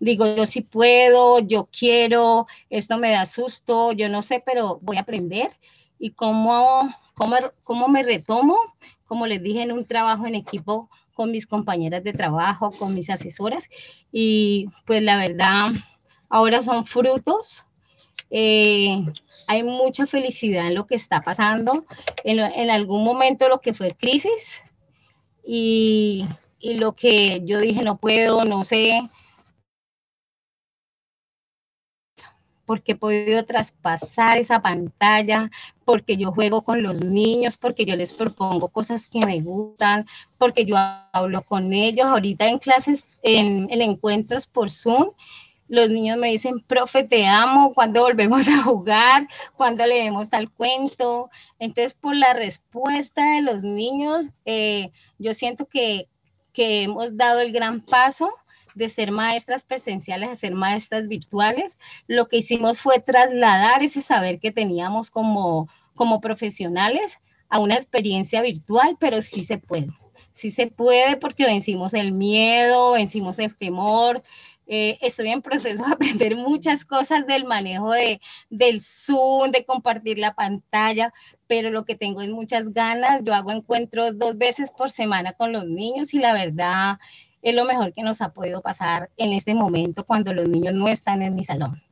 digo, 0.00 0.36
yo 0.36 0.46
sí 0.46 0.60
puedo, 0.60 1.40
yo 1.40 1.68
quiero, 1.76 2.46
esto 2.70 2.96
me 2.98 3.10
da 3.10 3.26
susto, 3.26 3.90
yo 3.90 4.08
no 4.08 4.22
sé, 4.22 4.42
pero 4.44 4.78
voy 4.82 4.98
a 4.98 5.00
aprender. 5.00 5.50
¿Y 5.98 6.10
cómo, 6.10 6.88
cómo, 7.14 7.36
cómo 7.64 7.88
me 7.88 8.04
retomo? 8.04 8.56
Como 9.06 9.26
les 9.26 9.42
dije, 9.42 9.62
en 9.62 9.72
un 9.72 9.84
trabajo 9.84 10.26
en 10.26 10.36
equipo 10.36 10.88
con 11.12 11.32
mis 11.32 11.46
compañeras 11.46 12.04
de 12.04 12.12
trabajo, 12.12 12.70
con 12.70 12.94
mis 12.94 13.10
asesoras. 13.10 13.68
Y 14.12 14.68
pues 14.86 15.02
la 15.02 15.16
verdad, 15.16 15.72
ahora 16.28 16.62
son 16.62 16.86
frutos. 16.86 17.64
Eh, 18.30 19.04
hay 19.46 19.62
mucha 19.62 20.06
felicidad 20.06 20.66
en 20.66 20.74
lo 20.74 20.86
que 20.86 20.94
está 20.94 21.22
pasando. 21.22 21.86
En, 22.24 22.38
en 22.38 22.70
algún 22.70 23.04
momento 23.04 23.48
lo 23.48 23.60
que 23.60 23.74
fue 23.74 23.92
crisis 23.92 24.62
y, 25.50 26.26
lo 26.60 26.94
que 26.94 27.40
yo 27.44 27.58
dije, 27.58 27.82
no 27.82 27.96
puedo, 27.96 28.44
no 28.44 28.64
sé, 28.64 29.00
porque 32.66 32.92
he 32.92 32.96
podido 32.96 33.42
traspasar 33.46 34.36
esa 34.36 34.60
pantalla, 34.60 35.50
porque 35.86 36.18
yo 36.18 36.32
juego 36.32 36.60
con 36.60 36.82
los 36.82 37.02
niños, 37.02 37.56
porque 37.56 37.86
yo 37.86 37.96
les 37.96 38.12
propongo 38.12 38.68
cosas 38.68 39.06
que 39.06 39.24
me 39.24 39.40
gustan, 39.40 40.04
porque 40.36 40.66
yo 40.66 40.76
hablo 41.12 41.40
con 41.40 41.72
ellos. 41.72 42.06
Ahorita 42.06 42.46
en 42.46 42.58
clases, 42.58 43.04
en, 43.22 43.70
encuentros 43.70 44.46
por 44.46 44.70
Zoom, 44.70 45.12
los 45.68 45.90
niños 45.90 46.18
me 46.18 46.28
dicen, 46.28 46.60
profe, 46.60 47.04
te 47.04 47.26
amo, 47.26 47.72
cuando 47.74 48.02
volvemos 48.02 48.48
a 48.48 48.62
jugar, 48.62 49.28
cuando 49.56 49.86
leemos 49.86 50.30
tal 50.30 50.50
cuento. 50.50 51.30
Entonces, 51.58 51.94
por 51.94 52.16
la 52.16 52.32
respuesta 52.32 53.34
de 53.34 53.42
los 53.42 53.62
niños, 53.62 54.26
eh, 54.44 54.90
yo 55.18 55.32
siento 55.34 55.66
que, 55.66 56.08
que 56.52 56.82
hemos 56.82 57.16
dado 57.16 57.40
el 57.40 57.52
gran 57.52 57.80
paso 57.80 58.30
de 58.78 58.88
ser 58.88 59.10
maestras 59.10 59.64
presenciales 59.64 60.30
a 60.30 60.36
ser 60.36 60.54
maestras 60.54 61.08
virtuales, 61.08 61.76
lo 62.06 62.28
que 62.28 62.38
hicimos 62.38 62.78
fue 62.78 63.00
trasladar 63.00 63.82
ese 63.82 64.02
saber 64.02 64.38
que 64.38 64.52
teníamos 64.52 65.10
como, 65.10 65.68
como 65.94 66.20
profesionales 66.20 67.18
a 67.48 67.58
una 67.58 67.74
experiencia 67.74 68.40
virtual, 68.40 68.96
pero 69.00 69.20
sí 69.20 69.42
se 69.42 69.58
puede. 69.58 69.88
Sí 70.30 70.52
se 70.52 70.68
puede 70.68 71.16
porque 71.16 71.46
vencimos 71.46 71.92
el 71.92 72.12
miedo, 72.12 72.92
vencimos 72.92 73.40
el 73.40 73.56
temor, 73.56 74.22
Eh, 74.70 74.98
estoy 75.00 75.28
en 75.28 75.40
proceso 75.40 75.82
de 75.82 75.92
aprender 75.92 76.36
muchas 76.36 76.84
cosas 76.84 77.26
del 77.26 77.46
manejo 77.46 77.92
de, 77.92 78.20
del 78.50 78.82
Zoom, 78.82 79.50
de 79.50 79.64
compartir 79.64 80.18
la 80.18 80.34
pantalla, 80.34 81.12
pero 81.46 81.70
lo 81.70 81.86
que 81.86 81.96
tengo 81.96 82.20
es 82.20 82.28
muchas 82.28 82.74
ganas. 82.74 83.22
Yo 83.24 83.34
hago 83.34 83.50
encuentros 83.50 84.18
dos 84.18 84.36
veces 84.36 84.70
por 84.70 84.90
semana 84.90 85.32
con 85.32 85.52
los 85.52 85.64
niños 85.64 86.12
y 86.12 86.18
la 86.18 86.34
verdad 86.34 86.98
es 87.40 87.54
lo 87.54 87.64
mejor 87.64 87.94
que 87.94 88.02
nos 88.02 88.20
ha 88.20 88.34
podido 88.34 88.60
pasar 88.60 89.08
en 89.16 89.32
este 89.32 89.54
momento 89.54 90.04
cuando 90.04 90.34
los 90.34 90.46
niños 90.46 90.74
no 90.74 90.88
están 90.88 91.22
en 91.22 91.34
mi 91.34 91.44
salón. 91.44 91.82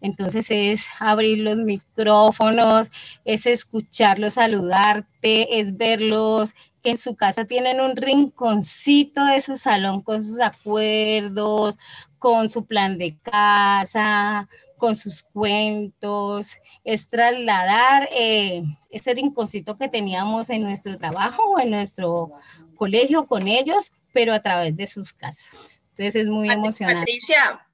Entonces 0.00 0.46
es 0.50 0.86
abrir 1.00 1.38
los 1.40 1.56
micrófonos, 1.56 2.88
es 3.24 3.46
escucharlos 3.46 4.34
saludarte, 4.34 5.60
es 5.60 5.76
verlos 5.76 6.54
que 6.82 6.90
en 6.90 6.96
su 6.96 7.16
casa 7.16 7.44
tienen 7.44 7.80
un 7.80 7.96
rinconcito 7.96 9.24
de 9.24 9.40
su 9.40 9.56
salón 9.56 10.00
con 10.00 10.22
sus 10.22 10.40
acuerdos, 10.40 11.76
con 12.18 12.48
su 12.48 12.66
plan 12.66 12.98
de 12.98 13.16
casa, 13.18 14.48
con 14.82 14.96
sus 14.96 15.22
cuentos, 15.22 16.56
es 16.82 17.08
trasladar 17.08 18.08
eh, 18.12 18.64
ese 18.90 19.14
rinconcito 19.14 19.78
que 19.78 19.88
teníamos 19.88 20.50
en 20.50 20.62
nuestro 20.62 20.98
trabajo 20.98 21.40
o 21.50 21.60
en 21.60 21.70
nuestro 21.70 22.32
colegio 22.74 23.26
con 23.26 23.46
ellos, 23.46 23.92
pero 24.12 24.34
a 24.34 24.40
través 24.40 24.76
de 24.76 24.88
sus 24.88 25.12
casas. 25.12 25.56
Entonces 25.90 26.16
es 26.22 26.26
muy 26.26 26.48
emocionante. 26.50 26.98
Patricia, 26.98 27.64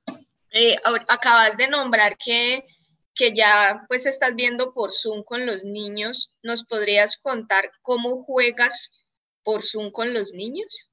eh, 0.50 0.76
acabas 1.08 1.56
de 1.56 1.68
nombrar 1.68 2.16
que, 2.18 2.66
que 3.18 3.34
ya 3.34 3.84
pues 3.88 4.06
estás 4.06 4.36
viendo 4.36 4.72
por 4.72 4.92
Zoom 4.92 5.24
con 5.24 5.44
los 5.44 5.64
niños. 5.64 6.30
¿Nos 6.42 6.64
podrías 6.64 7.16
contar 7.16 7.70
cómo 7.82 8.22
juegas 8.22 8.92
por 9.42 9.62
Zoom 9.62 9.90
con 9.90 10.14
los 10.14 10.32
niños? 10.32 10.88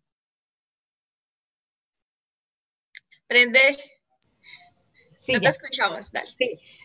Prende. 3.28 3.78
Sí, 5.16 5.40
te 5.40 5.48
escuchamos, 5.50 6.12
dale. 6.12 6.30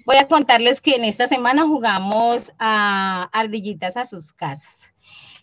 Voy 0.05 0.17
a 0.17 0.29
contarles 0.29 0.81
que 0.81 0.95
en 0.95 1.05
esta 1.05 1.27
semana 1.27 1.63
jugamos 1.63 2.53
a 2.59 3.29
ardillitas 3.33 3.97
a 3.97 4.05
sus 4.05 4.33
casas. 4.33 4.93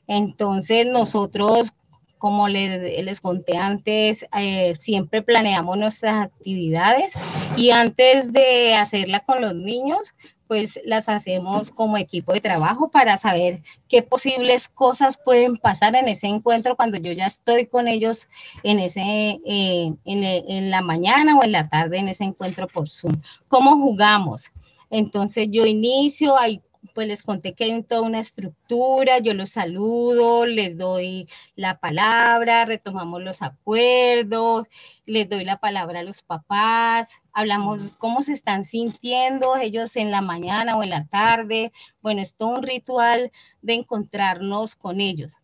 Entonces 0.07 0.85
nosotros 0.85 1.73
como 2.17 2.47
les, 2.47 3.03
les 3.03 3.21
conté 3.21 3.57
antes, 3.57 4.25
eh, 4.35 4.75
siempre 4.75 5.21
planeamos 5.21 5.77
nuestras 5.77 6.25
actividades 6.25 7.13
y 7.57 7.71
antes 7.71 8.31
de 8.31 8.75
hacerla 8.75 9.21
con 9.21 9.41
los 9.41 9.55
niños, 9.55 10.13
pues 10.47 10.79
las 10.85 11.09
hacemos 11.09 11.71
como 11.71 11.97
equipo 11.97 12.33
de 12.33 12.41
trabajo 12.41 12.89
para 12.89 13.17
saber 13.17 13.61
qué 13.89 14.01
posibles 14.01 14.67
cosas 14.69 15.19
pueden 15.23 15.57
pasar 15.57 15.95
en 15.95 16.07
ese 16.07 16.27
encuentro 16.27 16.75
cuando 16.75 16.97
yo 16.97 17.11
ya 17.11 17.25
estoy 17.25 17.65
con 17.67 17.87
ellos 17.87 18.27
en, 18.63 18.79
ese, 18.79 19.01
eh, 19.45 19.93
en, 20.05 20.71
la 20.71 20.81
mañana 20.81 21.37
o 21.37 21.43
en 21.43 21.51
la 21.51 21.67
tarde 21.67 21.97
en 21.97 22.07
ese 22.07 22.23
encuentro 22.23 22.67
por 22.67 22.87
Zoom. 22.87 23.21
¿Cómo 23.49 23.77
jugamos? 23.77 24.45
Entonces 24.89 25.49
yo 25.51 25.65
inicio, 25.65 26.37
hay 26.37 26.61
pues 26.97 27.07
les 27.07 27.21
conté 27.21 27.53
que 27.53 27.65
hay 27.65 27.83
toda 27.83 28.01
una 28.01 28.17
estructura, 28.17 29.19
yo 29.19 29.35
los 29.35 29.51
saludo, 29.51 30.47
les 30.47 30.79
doy 30.79 31.27
la 31.55 31.77
palabra, 31.79 32.65
retomamos 32.65 33.21
los 33.21 33.43
acuerdos, 33.43 34.65
les 35.05 35.29
doy 35.29 35.45
la 35.45 35.59
palabra 35.59 35.99
a 35.99 36.03
los 36.03 36.23
papás, 36.23 37.11
hablamos 37.33 37.91
cómo 37.99 38.23
se 38.23 38.33
están 38.33 38.63
sintiendo 38.63 39.57
ellos 39.57 39.95
en 39.95 40.09
la 40.09 40.21
mañana 40.21 40.75
o 40.75 40.81
en 40.81 40.89
la 40.89 41.05
tarde. 41.05 41.71
Bueno, 42.01 42.23
es 42.23 42.35
todo 42.35 42.49
un 42.57 42.63
ritual 42.63 43.31
de 43.61 43.75
encontrarnos 43.75 44.75
con 44.75 44.99
ellos. 44.99 45.35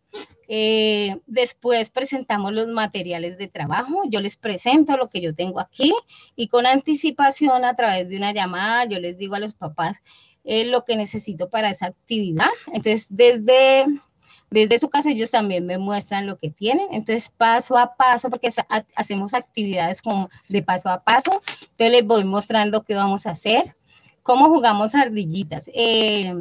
Eh, 0.48 1.20
después 1.28 1.92
presentamos 1.92 2.52
los 2.54 2.68
materiales 2.68 3.38
de 3.38 3.48
trabajo, 3.48 4.02
yo 4.10 4.22
les 4.22 4.38
presento 4.38 4.98
lo 4.98 5.10
que 5.10 5.22
yo 5.22 5.36
tengo 5.36 5.60
aquí 5.60 5.94
y 6.36 6.48
con 6.48 6.66
anticipación 6.66 7.63
a 7.63 7.76
través 7.76 8.10
de 8.10 8.18
una 8.18 8.34
llamada 8.34 8.86
yo 8.86 9.00
les 9.00 9.18
digo 9.18 9.36
a 9.36 9.39
los 9.39 9.54
papás 9.54 10.02
eh, 10.43 10.65
lo 10.65 10.84
que 10.84 10.95
necesito 10.95 11.49
para 11.49 11.69
esa 11.69 11.88
actividad. 11.88 12.49
Entonces, 12.67 13.08
desde, 13.10 13.86
desde 14.49 14.79
su 14.79 14.89
casa 14.89 15.10
ellos 15.10 15.32
también 15.32 15.65
me 15.65 15.77
muestran 15.77 16.27
lo 16.27 16.38
que 16.38 16.49
tienen. 16.49 16.88
Entonces, 16.91 17.29
paso 17.29 17.77
a 17.77 17.95
paso, 17.95 18.29
porque 18.29 18.49
hacemos 18.95 19.34
actividades 19.34 20.01
como 20.01 20.29
de 20.49 20.62
paso 20.62 20.89
a 20.89 21.03
paso, 21.03 21.41
entonces 21.62 21.91
les 21.91 22.06
voy 22.06 22.23
mostrando 22.23 22.84
qué 22.84 22.95
vamos 22.95 23.25
a 23.25 23.32
hacer. 23.32 23.75
¿Cómo 24.21 24.49
jugamos 24.49 24.95
ardillitas? 24.95 25.69
Eh, 25.73 26.34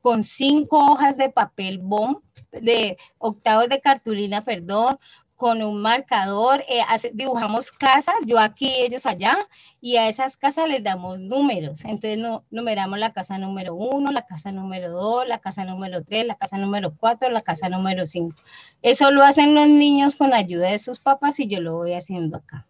con 0.00 0.22
cinco 0.22 0.78
hojas 0.92 1.16
de 1.16 1.30
papel 1.30 1.78
bomb, 1.78 2.18
de 2.52 2.96
octavos 3.18 3.68
de 3.68 3.80
cartulina, 3.80 4.42
perdón, 4.42 4.98
con 5.44 5.60
un 5.60 5.82
marcador, 5.82 6.64
eh, 6.70 6.80
dibujamos 7.12 7.70
casas, 7.70 8.14
yo 8.24 8.38
aquí, 8.38 8.72
ellos 8.78 9.04
allá, 9.04 9.36
y 9.78 9.98
a 9.98 10.08
esas 10.08 10.38
casas 10.38 10.70
les 10.70 10.82
damos 10.82 11.20
números. 11.20 11.84
Entonces 11.84 12.18
numeramos 12.50 12.98
la 12.98 13.12
casa 13.12 13.36
número 13.36 13.74
uno, 13.74 14.10
la 14.10 14.24
casa 14.24 14.52
número 14.52 14.90
dos, 14.90 15.28
la 15.28 15.40
casa 15.40 15.66
número 15.66 16.02
tres, 16.02 16.24
la 16.24 16.34
casa 16.36 16.56
número 16.56 16.94
cuatro, 16.96 17.28
la 17.28 17.42
casa 17.42 17.68
número 17.68 18.06
cinco. 18.06 18.40
Eso 18.80 19.10
lo 19.10 19.22
hacen 19.22 19.54
los 19.54 19.68
niños 19.68 20.16
con 20.16 20.32
ayuda 20.32 20.70
de 20.70 20.78
sus 20.78 20.98
papás 20.98 21.38
y 21.38 21.46
yo 21.46 21.60
lo 21.60 21.76
voy 21.76 21.92
haciendo 21.92 22.38
acá. 22.38 22.66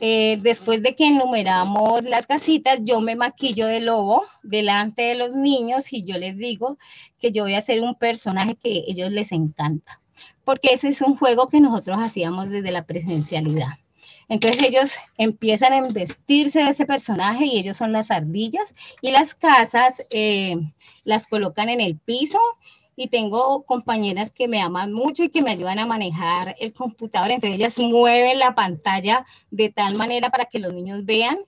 Eh, 0.00 0.38
después 0.40 0.82
de 0.82 0.96
que 0.96 1.08
enumeramos 1.08 2.04
las 2.04 2.26
casitas, 2.26 2.78
yo 2.84 3.02
me 3.02 3.16
maquillo 3.16 3.66
de 3.66 3.80
lobo 3.80 4.24
delante 4.42 5.02
de 5.02 5.14
los 5.14 5.36
niños 5.36 5.92
y 5.92 6.04
yo 6.04 6.16
les 6.16 6.38
digo 6.38 6.78
que 7.18 7.32
yo 7.32 7.42
voy 7.42 7.52
a 7.52 7.60
ser 7.60 7.82
un 7.82 7.94
personaje 7.96 8.54
que 8.54 8.84
ellos 8.86 9.12
les 9.12 9.30
encanta 9.30 10.00
porque 10.48 10.72
ese 10.72 10.88
es 10.88 11.02
un 11.02 11.14
juego 11.14 11.50
que 11.50 11.60
nosotros 11.60 11.98
hacíamos 12.00 12.50
desde 12.50 12.70
la 12.70 12.86
presencialidad. 12.86 13.76
Entonces 14.30 14.62
ellos 14.62 14.94
empiezan 15.18 15.74
a 15.74 15.86
investirse 15.86 16.60
de 16.60 16.70
ese 16.70 16.86
personaje 16.86 17.44
y 17.44 17.58
ellos 17.58 17.76
son 17.76 17.92
las 17.92 18.10
ardillas 18.10 18.74
y 19.02 19.10
las 19.10 19.34
casas 19.34 20.02
eh, 20.08 20.56
las 21.04 21.26
colocan 21.26 21.68
en 21.68 21.82
el 21.82 21.98
piso 21.98 22.38
y 22.96 23.08
tengo 23.08 23.64
compañeras 23.64 24.32
que 24.32 24.48
me 24.48 24.62
aman 24.62 24.90
mucho 24.90 25.22
y 25.22 25.28
que 25.28 25.42
me 25.42 25.50
ayudan 25.50 25.80
a 25.80 25.86
manejar 25.86 26.56
el 26.58 26.72
computador. 26.72 27.30
Entonces 27.30 27.58
ellas 27.58 27.78
mueven 27.78 28.38
la 28.38 28.54
pantalla 28.54 29.26
de 29.50 29.68
tal 29.68 29.96
manera 29.96 30.30
para 30.30 30.46
que 30.46 30.60
los 30.60 30.72
niños 30.72 31.04
vean 31.04 31.40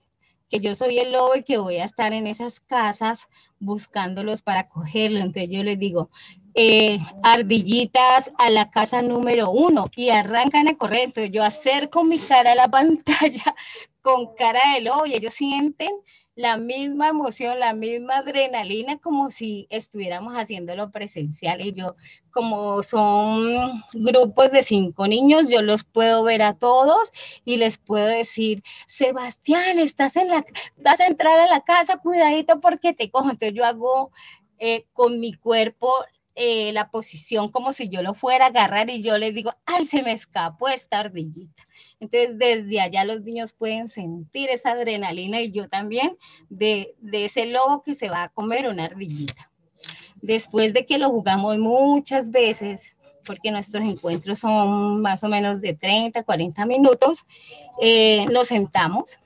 que 0.50 0.60
yo 0.60 0.74
soy 0.74 0.98
el 0.98 1.12
lobo 1.12 1.36
y 1.36 1.42
que 1.42 1.56
voy 1.56 1.76
a 1.76 1.84
estar 1.84 2.12
en 2.12 2.26
esas 2.26 2.60
casas 2.60 3.28
buscándolos 3.60 4.42
para 4.42 4.68
cogerlo. 4.68 5.20
Entonces 5.20 5.50
yo 5.50 5.62
les 5.62 5.78
digo, 5.78 6.10
eh, 6.54 6.98
ardillitas 7.22 8.32
a 8.38 8.50
la 8.50 8.70
casa 8.70 9.02
número 9.02 9.50
uno 9.50 9.90
y 9.94 10.10
arrancan 10.10 10.66
a 10.68 10.74
correr. 10.74 11.04
Entonces 11.04 11.30
yo 11.30 11.44
acerco 11.44 12.02
mi 12.02 12.18
cara 12.18 12.52
a 12.52 12.56
la 12.56 12.68
pantalla 12.70 13.54
con 14.00 14.34
cara 14.34 14.60
de 14.74 14.82
lobo 14.82 15.06
y 15.06 15.14
ellos 15.14 15.34
sienten 15.34 15.90
la 16.40 16.56
misma 16.56 17.08
emoción, 17.08 17.58
la 17.60 17.74
misma 17.74 18.18
adrenalina 18.18 18.98
como 18.98 19.30
si 19.30 19.66
estuviéramos 19.68 20.34
haciéndolo 20.34 20.90
presencial. 20.90 21.60
Y 21.60 21.72
yo, 21.72 21.96
como 22.30 22.82
son 22.82 23.82
grupos 23.92 24.50
de 24.50 24.62
cinco 24.62 25.06
niños, 25.06 25.50
yo 25.50 25.60
los 25.62 25.84
puedo 25.84 26.22
ver 26.22 26.42
a 26.42 26.54
todos 26.54 27.10
y 27.44 27.58
les 27.58 27.78
puedo 27.78 28.06
decir, 28.06 28.62
Sebastián, 28.86 29.78
estás 29.78 30.16
en 30.16 30.28
la, 30.28 30.44
vas 30.78 31.00
a 31.00 31.06
entrar 31.06 31.38
a 31.38 31.46
la 31.46 31.60
casa, 31.60 31.98
cuidadito 31.98 32.60
porque 32.60 32.94
te 32.94 33.10
cojo. 33.10 33.30
Entonces 33.30 33.54
yo 33.54 33.64
hago 33.64 34.10
eh, 34.58 34.86
con 34.92 35.20
mi 35.20 35.34
cuerpo 35.34 35.92
eh, 36.36 36.72
la 36.72 36.90
posición 36.90 37.48
como 37.48 37.72
si 37.72 37.88
yo 37.88 38.02
lo 38.02 38.14
fuera 38.14 38.46
a 38.46 38.48
agarrar 38.48 38.88
y 38.88 39.02
yo 39.02 39.18
les 39.18 39.34
digo, 39.34 39.52
ay, 39.66 39.84
se 39.84 40.02
me 40.02 40.12
escapó 40.12 40.68
esta 40.68 41.00
ardillita. 41.00 41.66
Entonces, 42.00 42.38
desde 42.38 42.80
allá 42.80 43.04
los 43.04 43.22
niños 43.22 43.52
pueden 43.52 43.86
sentir 43.86 44.48
esa 44.50 44.72
adrenalina 44.72 45.40
y 45.40 45.52
yo 45.52 45.68
también 45.68 46.16
de, 46.48 46.94
de 46.98 47.26
ese 47.26 47.46
lobo 47.46 47.82
que 47.82 47.94
se 47.94 48.08
va 48.08 48.24
a 48.24 48.28
comer 48.30 48.66
una 48.68 48.86
ardillita. 48.86 49.50
Después 50.22 50.72
de 50.72 50.86
que 50.86 50.98
lo 50.98 51.10
jugamos 51.10 51.58
muchas 51.58 52.30
veces, 52.30 52.96
porque 53.24 53.50
nuestros 53.50 53.84
encuentros 53.84 54.40
son 54.40 55.00
más 55.02 55.22
o 55.24 55.28
menos 55.28 55.60
de 55.60 55.74
30, 55.74 56.22
40 56.22 56.66
minutos, 56.66 57.26
eh, 57.80 58.26
nos 58.26 58.48
sentamos 58.48 59.20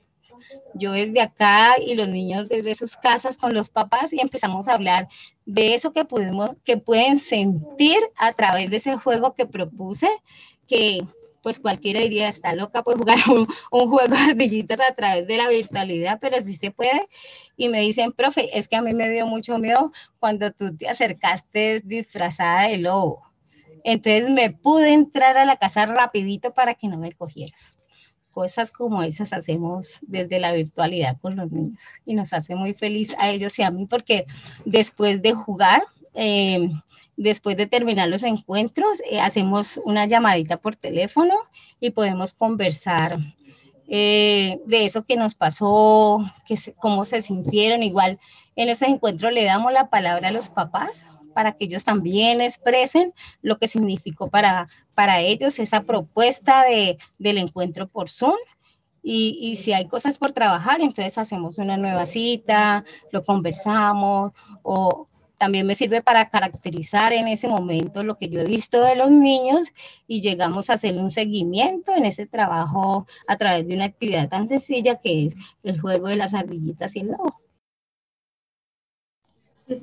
yo 0.73 0.91
desde 0.91 1.21
acá 1.21 1.75
y 1.79 1.95
los 1.95 2.09
niños 2.09 2.47
desde 2.49 2.75
sus 2.75 2.95
casas 2.95 3.37
con 3.37 3.53
los 3.53 3.69
papás 3.69 4.11
y 4.11 4.19
empezamos 4.19 4.67
a 4.67 4.73
hablar 4.73 5.07
de 5.45 5.73
eso 5.73 5.93
que 5.93 6.05
pudimos, 6.05 6.51
que 6.63 6.77
pueden 6.77 7.17
sentir 7.17 7.97
a 8.17 8.33
través 8.33 8.69
de 8.69 8.77
ese 8.77 8.95
juego 8.97 9.33
que 9.33 9.45
propuse, 9.45 10.09
que 10.67 11.05
pues 11.45 11.59
cualquiera 11.59 11.99
diría, 11.99 12.27
está 12.27 12.55
loca, 12.55 12.81
pues 12.81 12.97
jugar 12.97 13.19
un, 13.29 13.45
juego 13.69 14.07
de 14.07 14.17
ardillitas 14.17 14.79
a 14.79 14.95
través 14.95 15.27
de 15.27 15.37
la 15.37 15.47
virtualidad, 15.47 16.17
pero 16.19 16.41
sí 16.41 16.55
se 16.55 16.71
puede. 16.71 17.07
Y 17.55 17.69
me 17.69 17.81
dicen, 17.81 18.13
profe, 18.13 18.57
es 18.57 18.67
que 18.67 18.77
a 18.77 18.81
mí 18.81 18.95
me 18.95 19.07
dio 19.11 19.27
mucho 19.27 19.59
miedo 19.59 19.91
cuando 20.17 20.51
tú 20.51 20.75
te 20.75 20.89
acercaste 20.89 21.81
disfrazada 21.85 22.69
de 22.69 22.79
lobo. 22.79 23.21
Entonces 23.83 24.27
me 24.27 24.49
pude 24.49 24.91
entrar 24.91 25.37
a 25.37 25.45
la 25.45 25.57
casa 25.57 25.85
rapidito 25.85 26.51
para 26.51 26.73
que 26.73 26.87
no 26.87 26.97
me 26.97 27.11
cogieras 27.11 27.77
cosas 28.31 28.69
como 28.69 29.01
esas 29.01 29.31
hacemos 29.31 29.99
desde 30.01 30.41
la 30.41 30.51
virtualidad 30.51 31.17
con 31.21 31.37
los 31.37 31.49
niños 31.51 31.81
y 32.05 32.15
nos 32.15 32.33
hace 32.33 32.53
muy 32.53 32.73
feliz 32.73 33.15
a 33.17 33.29
ellos 33.29 33.57
y 33.59 33.63
a 33.63 33.71
mí 33.71 33.85
porque 33.85 34.25
después 34.65 35.21
de 35.21 35.31
jugar, 35.31 35.83
eh, 36.15 36.69
después 37.17 37.57
de 37.57 37.67
terminar 37.67 38.07
los 38.09 38.23
encuentros, 38.23 39.01
eh, 39.09 39.19
hacemos 39.19 39.79
una 39.83 40.05
llamadita 40.05 40.57
por 40.57 40.75
teléfono 40.75 41.35
y 41.79 41.91
podemos 41.91 42.33
conversar 42.33 43.19
eh, 43.87 44.59
de 44.65 44.85
eso 44.85 45.03
que 45.03 45.15
nos 45.15 45.35
pasó, 45.35 46.23
que 46.47 46.55
cómo 46.77 47.05
se 47.05 47.21
sintieron. 47.21 47.83
Igual 47.83 48.19
en 48.55 48.69
ese 48.69 48.87
encuentro 48.87 49.29
le 49.31 49.43
damos 49.43 49.71
la 49.71 49.89
palabra 49.89 50.29
a 50.29 50.31
los 50.31 50.49
papás 50.49 51.03
para 51.33 51.51
que 51.51 51.65
ellos 51.65 51.83
también 51.83 52.39
expresen 52.39 53.13
lo 53.41 53.57
que 53.57 53.67
significó 53.67 54.29
para, 54.29 54.67
para 54.95 55.19
ellos 55.19 55.59
esa 55.59 55.83
propuesta 55.83 56.63
de, 56.63 56.97
del 57.19 57.37
encuentro 57.37 57.87
por 57.87 58.09
Zoom. 58.09 58.37
Y, 59.07 59.37
y, 59.39 59.55
si 59.57 59.71
hay 59.71 59.87
cosas 59.87 60.17
por 60.17 60.31
trabajar, 60.31 60.81
entonces 60.81 61.19
hacemos 61.19 61.59
una 61.59 61.77
nueva 61.77 62.07
cita, 62.07 62.83
lo 63.11 63.21
conversamos 63.21 64.31
o, 64.63 65.07
también 65.37 65.67
me 65.67 65.75
sirve 65.75 66.01
para 66.01 66.29
caracterizar 66.29 67.13
en 67.13 67.27
ese 67.27 67.47
momento 67.47 68.03
lo 68.03 68.17
que 68.17 68.29
yo 68.29 68.41
he 68.41 68.45
visto 68.45 68.81
de 68.81 68.95
los 68.95 69.11
niños 69.11 69.71
y 70.07 70.21
llegamos 70.21 70.69
a 70.69 70.73
hacer 70.73 70.97
un 70.97 71.11
seguimiento 71.11 71.93
en 71.93 72.05
ese 72.05 72.25
trabajo 72.25 73.07
a 73.27 73.37
través 73.37 73.67
de 73.67 73.75
una 73.75 73.85
actividad 73.85 74.29
tan 74.29 74.47
sencilla 74.47 74.95
que 74.95 75.25
es 75.25 75.35
el 75.63 75.79
juego 75.79 76.07
de 76.07 76.15
las 76.15 76.33
ardillitas 76.33 76.95
y 76.95 76.99
el 76.99 77.07
lobo. 77.07 77.41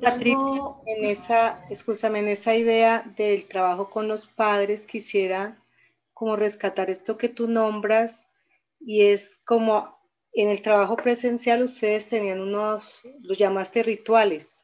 Patricia, 0.01 0.63
en 0.85 1.03
esa, 1.03 1.65
escúchame, 1.69 2.19
en 2.19 2.29
esa 2.29 2.55
idea 2.55 3.03
del 3.17 3.45
trabajo 3.47 3.89
con 3.89 4.07
los 4.07 4.25
padres, 4.27 4.85
quisiera 4.85 5.61
como 6.13 6.37
rescatar 6.37 6.89
esto 6.89 7.17
que 7.17 7.27
tú 7.27 7.49
nombras 7.49 8.29
y 8.79 9.01
es 9.01 9.35
como 9.45 9.99
en 10.33 10.49
el 10.49 10.61
trabajo 10.61 10.95
presencial 10.95 11.63
ustedes 11.63 12.07
tenían 12.07 12.39
unos, 12.39 13.01
los 13.21 13.37
llamaste 13.37 13.83
rituales, 13.83 14.62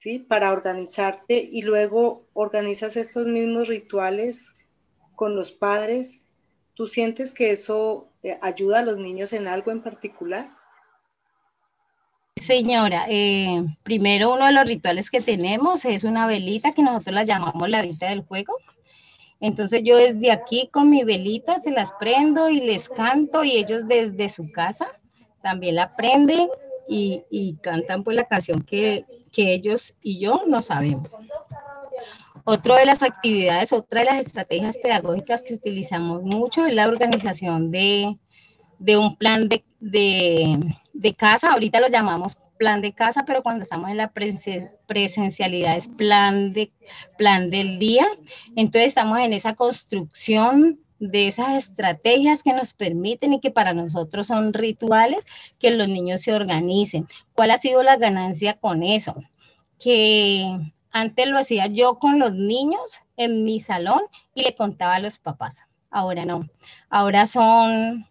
¿sí? 0.00 0.18
Para 0.18 0.52
organizarte 0.52 1.46
y 1.52 1.60
luego 1.60 2.26
organizas 2.32 2.96
estos 2.96 3.26
mismos 3.26 3.68
rituales 3.68 4.54
con 5.14 5.36
los 5.36 5.52
padres. 5.52 6.22
¿Tú 6.72 6.86
sientes 6.86 7.32
que 7.32 7.50
eso 7.50 8.08
eh, 8.22 8.38
ayuda 8.40 8.78
a 8.78 8.82
los 8.82 8.96
niños 8.96 9.34
en 9.34 9.46
algo 9.46 9.70
en 9.70 9.82
particular? 9.82 10.50
Señora, 12.36 13.04
eh, 13.10 13.62
primero 13.82 14.32
uno 14.32 14.46
de 14.46 14.52
los 14.52 14.66
rituales 14.66 15.10
que 15.10 15.20
tenemos 15.20 15.84
es 15.84 16.04
una 16.04 16.26
velita 16.26 16.72
que 16.72 16.82
nosotros 16.82 17.14
la 17.14 17.24
llamamos 17.24 17.68
la 17.68 17.82
velita 17.82 18.08
del 18.08 18.22
juego. 18.22 18.56
Entonces 19.38 19.82
yo 19.84 19.98
desde 19.98 20.30
aquí 20.30 20.70
con 20.72 20.88
mi 20.88 21.04
velita 21.04 21.58
se 21.58 21.72
las 21.72 21.92
prendo 21.92 22.48
y 22.48 22.60
les 22.60 22.88
canto 22.88 23.44
y 23.44 23.52
ellos 23.52 23.86
desde 23.86 24.30
su 24.30 24.50
casa 24.50 24.88
también 25.42 25.74
la 25.74 25.94
prenden 25.94 26.48
y, 26.88 27.22
y 27.30 27.56
cantan 27.56 28.02
pues 28.02 28.16
la 28.16 28.24
canción 28.24 28.62
que, 28.62 29.04
que 29.32 29.52
ellos 29.52 29.94
y 30.02 30.20
yo 30.20 30.42
no 30.46 30.62
sabemos. 30.62 31.10
Otra 32.44 32.78
de 32.78 32.86
las 32.86 33.02
actividades, 33.02 33.72
otra 33.72 34.00
de 34.00 34.06
las 34.06 34.26
estrategias 34.26 34.78
pedagógicas 34.78 35.42
que 35.42 35.54
utilizamos 35.54 36.22
mucho 36.22 36.66
es 36.66 36.74
la 36.74 36.88
organización 36.88 37.70
de, 37.70 38.16
de 38.78 38.96
un 38.96 39.16
plan 39.16 39.48
de, 39.48 39.64
de, 39.78 40.58
de, 40.92 41.14
casa. 41.14 41.52
Ahorita 41.52 41.80
lo 41.80 41.88
llamamos 41.88 42.38
plan 42.58 42.82
de 42.82 42.92
casa, 42.92 43.24
pero 43.26 43.42
cuando 43.42 43.62
estamos 43.62 43.90
en 43.90 43.96
la 43.96 44.12
presencialidad 44.86 45.76
es 45.76 45.88
plan, 45.88 46.52
de, 46.52 46.72
plan 47.16 47.50
del 47.50 47.78
día. 47.78 48.06
Entonces 48.56 48.88
estamos 48.88 49.18
en 49.20 49.32
esa 49.32 49.54
construcción 49.54 50.78
de 51.00 51.26
esas 51.26 51.56
estrategias 51.56 52.42
que 52.42 52.52
nos 52.52 52.74
permiten 52.74 53.32
y 53.32 53.40
que 53.40 53.50
para 53.50 53.74
nosotros 53.74 54.28
son 54.28 54.52
rituales, 54.52 55.26
que 55.58 55.70
los 55.70 55.88
niños 55.88 56.20
se 56.20 56.34
organicen. 56.34 57.08
¿Cuál 57.32 57.50
ha 57.50 57.56
sido 57.56 57.82
la 57.82 57.96
ganancia 57.96 58.58
con 58.58 58.82
eso? 58.82 59.16
Que 59.78 60.56
antes 60.92 61.26
lo 61.26 61.38
hacía 61.38 61.66
yo 61.66 61.98
con 61.98 62.18
los 62.18 62.34
niños 62.34 63.00
en 63.16 63.44
mi 63.44 63.60
salón 63.60 64.02
y 64.34 64.42
le 64.42 64.54
contaba 64.54 64.96
a 64.96 65.00
los 65.00 65.18
papás. 65.18 65.64
Ahora 65.90 66.24
no. 66.24 66.48
Ahora 66.90 67.26
son, 67.26 68.06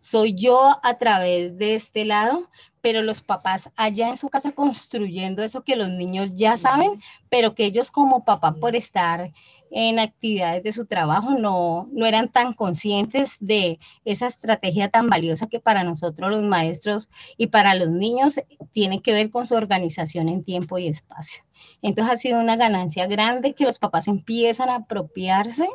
soy 0.00 0.34
yo 0.34 0.78
a 0.82 0.98
través 0.98 1.56
de 1.58 1.74
este 1.74 2.04
lado, 2.04 2.48
pero 2.80 3.02
los 3.02 3.22
papás 3.22 3.70
allá 3.76 4.08
en 4.08 4.16
su 4.16 4.28
casa 4.28 4.52
construyendo 4.52 5.42
eso 5.42 5.62
que 5.62 5.76
los 5.76 5.88
niños 5.88 6.34
ya 6.34 6.56
saben, 6.56 7.00
pero 7.28 7.54
que 7.54 7.66
ellos 7.66 7.90
como 7.90 8.24
papá 8.24 8.54
por 8.54 8.76
estar 8.76 9.32
en 9.70 9.98
actividades 9.98 10.62
de 10.62 10.72
su 10.72 10.86
trabajo 10.86 11.30
no, 11.30 11.88
no 11.92 12.06
eran 12.06 12.28
tan 12.28 12.54
conscientes 12.54 13.36
de 13.40 13.78
esa 14.04 14.26
estrategia 14.26 14.88
tan 14.88 15.08
valiosa 15.08 15.48
que 15.48 15.60
para 15.60 15.84
nosotros 15.84 16.30
los 16.30 16.42
maestros 16.42 17.08
y 17.36 17.48
para 17.48 17.74
los 17.74 17.88
niños 17.88 18.40
tiene 18.72 19.00
que 19.00 19.12
ver 19.12 19.30
con 19.30 19.46
su 19.46 19.54
organización 19.54 20.28
en 20.28 20.42
tiempo 20.42 20.78
y 20.78 20.88
espacio. 20.88 21.44
Entonces 21.82 22.12
ha 22.12 22.16
sido 22.16 22.40
una 22.40 22.56
ganancia 22.56 23.06
grande 23.06 23.54
que 23.54 23.64
los 23.64 23.78
papás 23.78 24.08
empiezan 24.08 24.70
a 24.70 24.76
apropiarse 24.76 25.68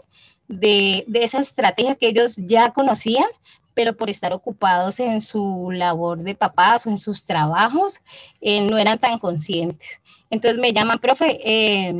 de, 0.48 1.06
de 1.08 1.24
esa 1.24 1.40
estrategia 1.40 1.96
que 1.96 2.10
ellos 2.10 2.36
ya 2.38 2.72
conocían, 2.72 3.30
pero 3.76 3.96
por 3.96 4.10
estar 4.10 4.34
ocupados 4.34 5.00
en 5.00 5.22
su 5.22 5.70
labor 5.72 6.24
de 6.24 6.34
papás 6.34 6.88
o 6.88 6.90
en 6.90 6.98
sus 6.98 7.26
trabajos, 7.26 8.00
eh, 8.42 8.62
no 8.62 8.80
eran 8.80 8.98
tan 8.98 9.20
conscientes. 9.20 10.02
Entonces 10.32 10.60
me 10.60 10.74
llaman, 10.74 10.98
profe, 10.98 11.40
eh, 11.44 11.94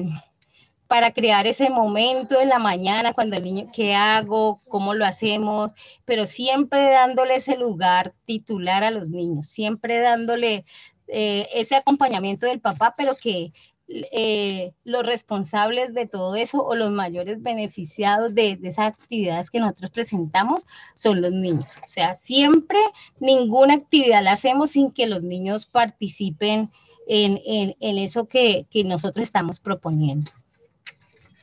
para 0.88 1.12
crear 1.12 1.48
ese 1.48 1.70
momento 1.70 2.40
en 2.40 2.50
la 2.50 2.60
mañana 2.60 3.14
cuando 3.14 3.36
el 3.36 3.44
niño, 3.44 3.68
¿qué 3.74 3.94
hago? 3.96 4.62
¿Cómo 4.68 4.94
lo 4.94 5.06
hacemos? 5.06 5.72
Pero 6.06 6.26
siempre 6.26 6.92
dándole 6.92 7.36
ese 7.36 7.58
lugar 7.58 8.14
titular 8.26 8.84
a 8.84 8.92
los 8.92 9.10
niños, 9.10 9.48
siempre 9.48 10.00
dándole 10.00 10.66
eh, 11.08 11.48
ese 11.54 11.76
acompañamiento 11.76 12.46
del 12.48 12.62
papá, 12.62 12.96
pero 12.98 13.16
que 13.16 13.52
eh, 13.88 14.74
los 14.84 15.06
responsables 15.06 15.94
de 15.94 16.08
todo 16.08 16.36
eso 16.36 16.64
o 16.64 16.74
los 16.76 16.90
mayores 16.90 17.42
beneficiados 17.44 18.34
de, 18.34 18.56
de, 18.56 18.70
esas 18.70 18.88
actividades 18.88 19.52
que 19.52 19.60
nosotros 19.60 19.92
presentamos 19.92 20.66
son 20.96 21.22
los 21.22 21.32
niños. 21.32 21.78
O 21.84 21.88
sea, 21.88 22.16
siempre 22.16 22.80
ninguna 23.20 23.76
actividad 23.76 24.24
la 24.24 24.32
hacemos 24.32 24.72
sin 24.72 24.92
que 24.92 25.06
los 25.06 25.22
niños 25.22 25.68
participen 25.68 26.72
en, 27.08 27.40
en, 27.46 27.76
en 27.80 27.98
eso 28.00 28.28
que, 28.28 28.66
que 28.72 28.84
nosotros 28.84 29.24
estamos 29.24 29.60
proponiendo. 29.60 30.32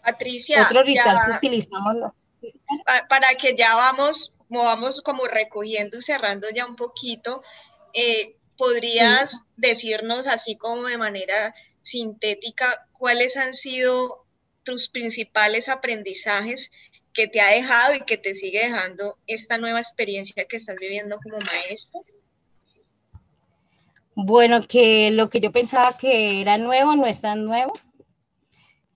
Patricia, 0.04 0.64
otro 0.64 0.82
ritual 0.82 1.16
ya, 1.16 1.26
que 1.26 1.46
utilizamos. 1.46 1.96
Para 3.08 3.34
que 3.34 3.54
ya 3.56 3.76
vamos, 3.76 4.32
como 4.48 4.64
vamos 4.64 5.00
como 5.00 5.26
recogiendo 5.26 5.98
y 5.98 6.02
cerrando 6.02 6.48
ya 6.52 6.66
un 6.66 6.74
poquito, 6.74 7.42
eh, 7.92 8.36
¿podrías 8.56 9.30
sí. 9.30 9.38
decirnos 9.56 10.26
así 10.26 10.56
como 10.56 10.88
de 10.88 10.98
manera 10.98 11.54
sintética 11.82 12.86
cuáles 12.92 13.36
han 13.36 13.52
sido 13.52 14.24
tus 14.62 14.88
principales 14.88 15.68
aprendizajes 15.68 16.70
que 17.12 17.28
te 17.28 17.40
ha 17.40 17.48
dejado 17.48 17.94
y 17.94 18.00
que 18.00 18.16
te 18.16 18.34
sigue 18.34 18.60
dejando 18.60 19.18
esta 19.26 19.58
nueva 19.58 19.80
experiencia 19.80 20.44
que 20.44 20.56
estás 20.56 20.76
viviendo 20.76 21.18
como 21.22 21.38
maestro? 21.52 22.04
Bueno, 24.14 24.66
que 24.66 25.10
lo 25.10 25.30
que 25.30 25.40
yo 25.40 25.52
pensaba 25.52 25.96
que 25.96 26.40
era 26.40 26.58
nuevo 26.58 26.94
no 26.96 27.06
es 27.06 27.20
tan 27.20 27.44
nuevo 27.44 27.72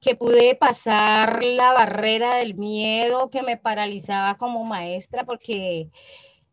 que 0.00 0.14
pude 0.14 0.54
pasar 0.54 1.44
la 1.44 1.72
barrera 1.72 2.36
del 2.36 2.54
miedo 2.54 3.28
que 3.30 3.42
me 3.42 3.56
paralizaba 3.56 4.36
como 4.36 4.64
maestra, 4.64 5.24
porque 5.24 5.88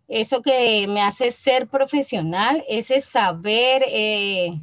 eso 0.08 0.42
que 0.42 0.88
me 0.88 1.02
hace 1.02 1.30
ser 1.30 1.68
profesional, 1.68 2.64
ese 2.68 3.00
saber, 3.00 3.84
eh, 3.88 4.60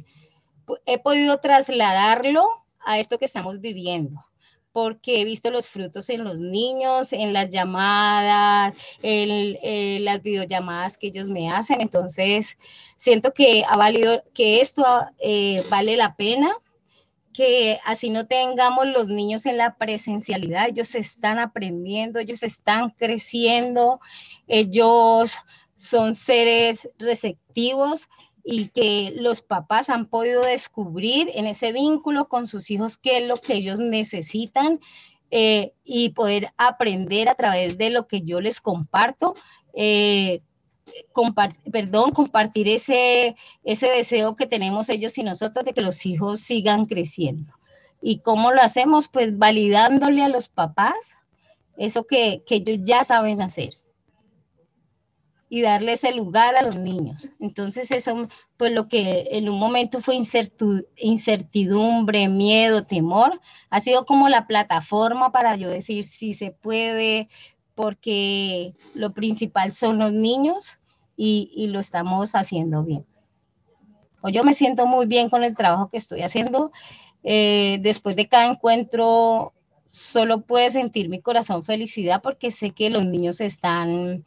he 0.85 0.97
podido 0.97 1.39
trasladarlo 1.39 2.47
a 2.85 2.99
esto 2.99 3.17
que 3.17 3.25
estamos 3.25 3.59
viviendo 3.59 4.25
porque 4.71 5.21
he 5.21 5.25
visto 5.25 5.51
los 5.51 5.67
frutos 5.67 6.09
en 6.09 6.23
los 6.23 6.39
niños, 6.39 7.11
en 7.11 7.33
las 7.33 7.49
llamadas, 7.49 8.75
en, 9.01 9.57
en, 9.61 10.05
las 10.05 10.21
videollamadas 10.21 10.97
que 10.97 11.07
ellos 11.07 11.27
me 11.27 11.49
hacen. 11.51 11.81
Entonces, 11.81 12.57
siento 12.95 13.33
que 13.33 13.65
ha 13.67 13.75
valido, 13.75 14.23
que 14.33 14.61
esto 14.61 14.85
eh, 15.19 15.63
vale 15.69 15.97
la 15.97 16.15
pena 16.15 16.51
que 17.33 17.79
así 17.85 18.09
no 18.09 18.27
tengamos 18.27 18.87
los 18.87 19.07
niños 19.07 19.45
en 19.45 19.57
la 19.57 19.75
presencialidad, 19.77 20.67
ellos 20.67 20.95
están 20.95 21.39
aprendiendo, 21.39 22.19
ellos 22.19 22.43
están 22.43 22.89
creciendo, 22.89 24.01
ellos 24.47 25.35
son 25.75 26.13
seres 26.13 26.89
receptivos 26.99 28.09
y 28.43 28.69
que 28.69 29.13
los 29.15 29.41
papás 29.41 29.89
han 29.89 30.07
podido 30.07 30.43
descubrir 30.43 31.29
en 31.33 31.47
ese 31.47 31.71
vínculo 31.71 32.27
con 32.27 32.47
sus 32.47 32.71
hijos 32.71 32.97
qué 32.97 33.17
es 33.17 33.27
lo 33.27 33.37
que 33.37 33.53
ellos 33.55 33.79
necesitan 33.79 34.79
eh, 35.29 35.73
y 35.83 36.09
poder 36.09 36.49
aprender 36.57 37.29
a 37.29 37.35
través 37.35 37.77
de 37.77 37.89
lo 37.89 38.07
que 38.07 38.21
yo 38.21 38.41
les 38.41 38.61
comparto. 38.61 39.35
Eh, 39.73 40.41
perdón, 41.71 42.11
compartir 42.11 42.67
ese, 42.67 43.35
ese 43.63 43.87
deseo 43.87 44.35
que 44.35 44.45
tenemos 44.45 44.89
ellos 44.89 45.17
y 45.17 45.23
nosotros 45.23 45.63
de 45.63 45.73
que 45.73 45.81
los 45.81 46.05
hijos 46.05 46.41
sigan 46.41 46.85
creciendo. 46.85 47.53
¿Y 48.01 48.19
cómo 48.19 48.51
lo 48.51 48.61
hacemos? 48.61 49.07
Pues 49.07 49.37
validándole 49.37 50.23
a 50.23 50.29
los 50.29 50.49
papás 50.49 51.11
eso 51.77 52.05
que, 52.05 52.43
que 52.45 52.55
ellos 52.55 52.79
ya 52.83 53.03
saben 53.03 53.41
hacer 53.41 53.73
y 55.53 55.61
darle 55.61 55.91
ese 55.91 56.13
lugar 56.13 56.55
a 56.55 56.61
los 56.61 56.77
niños. 56.77 57.27
Entonces 57.37 57.91
eso, 57.91 58.29
pues 58.55 58.71
lo 58.71 58.87
que 58.87 59.27
en 59.31 59.49
un 59.49 59.59
momento 59.59 59.99
fue 59.99 60.15
incertidumbre, 60.95 62.29
miedo, 62.29 62.83
temor, 62.83 63.41
ha 63.69 63.81
sido 63.81 64.05
como 64.05 64.29
la 64.29 64.47
plataforma 64.47 65.33
para 65.33 65.57
yo 65.57 65.67
decir 65.67 66.05
si 66.05 66.33
se 66.35 66.51
puede, 66.51 67.27
porque 67.75 68.73
lo 68.93 69.13
principal 69.13 69.73
son 69.73 69.99
los 69.99 70.13
niños 70.13 70.79
y, 71.17 71.67
lo 71.67 71.81
estamos 71.81 72.33
haciendo 72.33 72.85
bien. 72.85 73.05
O 74.21 74.29
yo 74.29 74.45
me 74.45 74.53
siento 74.53 74.85
muy 74.87 75.05
bien 75.05 75.29
con 75.29 75.43
el 75.43 75.57
trabajo 75.57 75.89
que 75.89 75.97
estoy 75.97 76.21
haciendo. 76.21 76.71
Eh, 77.23 77.79
después 77.81 78.15
de 78.15 78.29
cada 78.29 78.49
encuentro, 78.49 79.51
solo 79.85 80.43
puede 80.43 80.69
sentir 80.69 81.09
mi 81.09 81.19
corazón 81.19 81.65
felicidad 81.65 82.21
porque 82.21 82.51
sé 82.51 82.71
que 82.71 82.89
los 82.89 83.03
niños 83.05 83.41
están, 83.41 84.23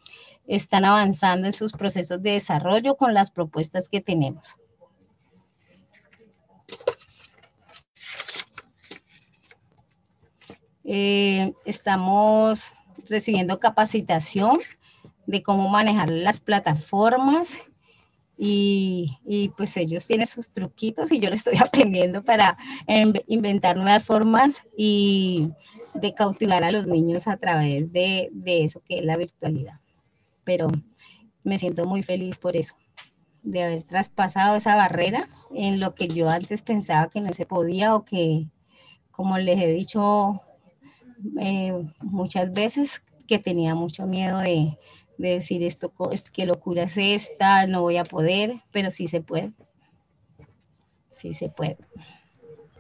están 0.46 0.84
avanzando 0.84 1.46
en 1.46 1.52
sus 1.52 1.72
procesos 1.72 2.22
de 2.22 2.32
desarrollo 2.32 2.96
con 2.96 3.14
las 3.14 3.30
propuestas 3.30 3.88
que 3.88 4.00
tenemos. 4.00 4.56
Eh, 10.84 11.52
estamos 11.64 12.72
recibiendo 13.08 13.58
capacitación 13.58 14.58
de 15.26 15.42
cómo 15.42 15.68
manejar 15.68 16.10
las 16.10 16.40
plataformas 16.40 17.54
y, 18.36 19.52
pues 19.56 19.76
ellos 19.76 20.06
tienen 20.06 20.26
sus 20.26 20.50
truquitos 20.50 21.10
y 21.10 21.20
yo 21.20 21.30
lo 21.30 21.34
estoy 21.34 21.56
aprendiendo 21.60 22.22
para 22.22 22.58
inventar 23.26 23.76
nuevas 23.76 24.04
formas 24.04 24.62
y 24.76 25.48
de 25.94 26.12
cautivar 26.12 26.64
a 26.64 26.72
los 26.72 26.86
niños 26.86 27.28
a 27.28 27.36
través 27.36 27.90
de 27.92 28.30
eso 28.44 28.82
que 28.86 28.98
es 28.98 29.04
la 29.04 29.16
virtualidad. 29.16 29.83
Pero 30.44 30.68
me 31.42 31.58
siento 31.58 31.86
muy 31.86 32.02
feliz 32.02 32.38
por 32.38 32.56
eso, 32.56 32.76
de 33.42 33.62
haber 33.62 33.82
traspasado 33.82 34.56
esa 34.56 34.76
barrera 34.76 35.28
en 35.54 35.80
lo 35.80 35.94
que 35.94 36.08
yo 36.08 36.28
antes 36.28 36.62
pensaba 36.62 37.10
que 37.10 37.20
no 37.20 37.32
se 37.32 37.46
podía 37.46 37.94
o 37.94 38.04
que, 38.04 38.48
como 39.10 39.38
les 39.38 39.60
he 39.60 39.68
dicho 39.68 40.40
eh, 41.40 41.72
muchas 42.00 42.52
veces, 42.52 43.02
que 43.26 43.38
tenía 43.38 43.74
mucho 43.74 44.06
miedo 44.06 44.38
de, 44.38 44.78
de 45.18 45.28
decir 45.28 45.62
esto, 45.62 45.92
qué 46.32 46.46
locura 46.46 46.84
es 46.84 46.96
esta, 46.96 47.66
no 47.66 47.82
voy 47.82 47.96
a 47.96 48.04
poder, 48.04 48.56
pero 48.70 48.90
sí 48.90 49.06
se 49.06 49.20
puede. 49.20 49.52
Sí 51.10 51.32
se 51.32 51.48
puede. 51.48 51.78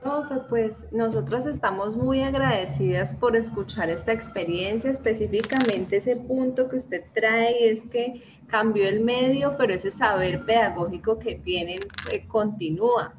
Profe, 0.04 0.34
pues 0.50 0.84
nosotras 0.92 1.46
estamos 1.46 1.96
muy 1.96 2.22
agradecidas 2.22 3.14
por 3.14 3.34
escuchar 3.36 3.88
esta 3.88 4.12
experiencia, 4.12 4.90
específicamente 4.90 5.96
ese 5.96 6.14
punto 6.14 6.68
que 6.68 6.76
usted 6.76 7.04
trae 7.14 7.70
es 7.70 7.86
que 7.86 8.22
cambió 8.46 8.86
el 8.86 9.00
medio, 9.00 9.56
pero 9.56 9.72
ese 9.72 9.90
saber 9.90 10.44
pedagógico 10.44 11.18
que 11.18 11.36
tienen 11.36 11.80
eh, 12.12 12.26
continúa. 12.28 13.14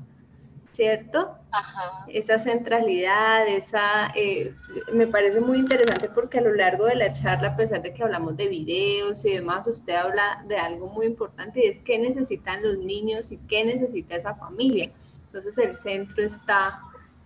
¿cierto? 0.73 1.29
Ajá. 1.51 2.05
Esa 2.09 2.37
centralidad, 2.37 3.47
esa, 3.47 4.11
eh, 4.13 4.53
me 4.93 5.07
parece 5.07 5.39
muy 5.39 5.59
interesante 5.59 6.09
porque 6.09 6.39
a 6.39 6.41
lo 6.41 6.53
largo 6.53 6.85
de 6.85 6.95
la 6.95 7.13
charla, 7.13 7.49
a 7.49 7.55
pesar 7.55 7.81
de 7.81 7.93
que 7.93 8.03
hablamos 8.03 8.35
de 8.35 8.49
videos 8.49 9.23
y 9.23 9.35
demás, 9.35 9.65
usted 9.67 9.95
habla 9.95 10.43
de 10.49 10.57
algo 10.57 10.87
muy 10.87 11.05
importante 11.05 11.65
y 11.65 11.69
es 11.69 11.79
qué 11.79 11.97
necesitan 11.97 12.61
los 12.61 12.77
niños 12.77 13.31
y 13.31 13.37
qué 13.47 13.63
necesita 13.63 14.17
esa 14.17 14.35
familia. 14.35 14.91
Entonces 15.35 15.57
el 15.57 15.75
centro 15.75 16.23
está 16.23 16.81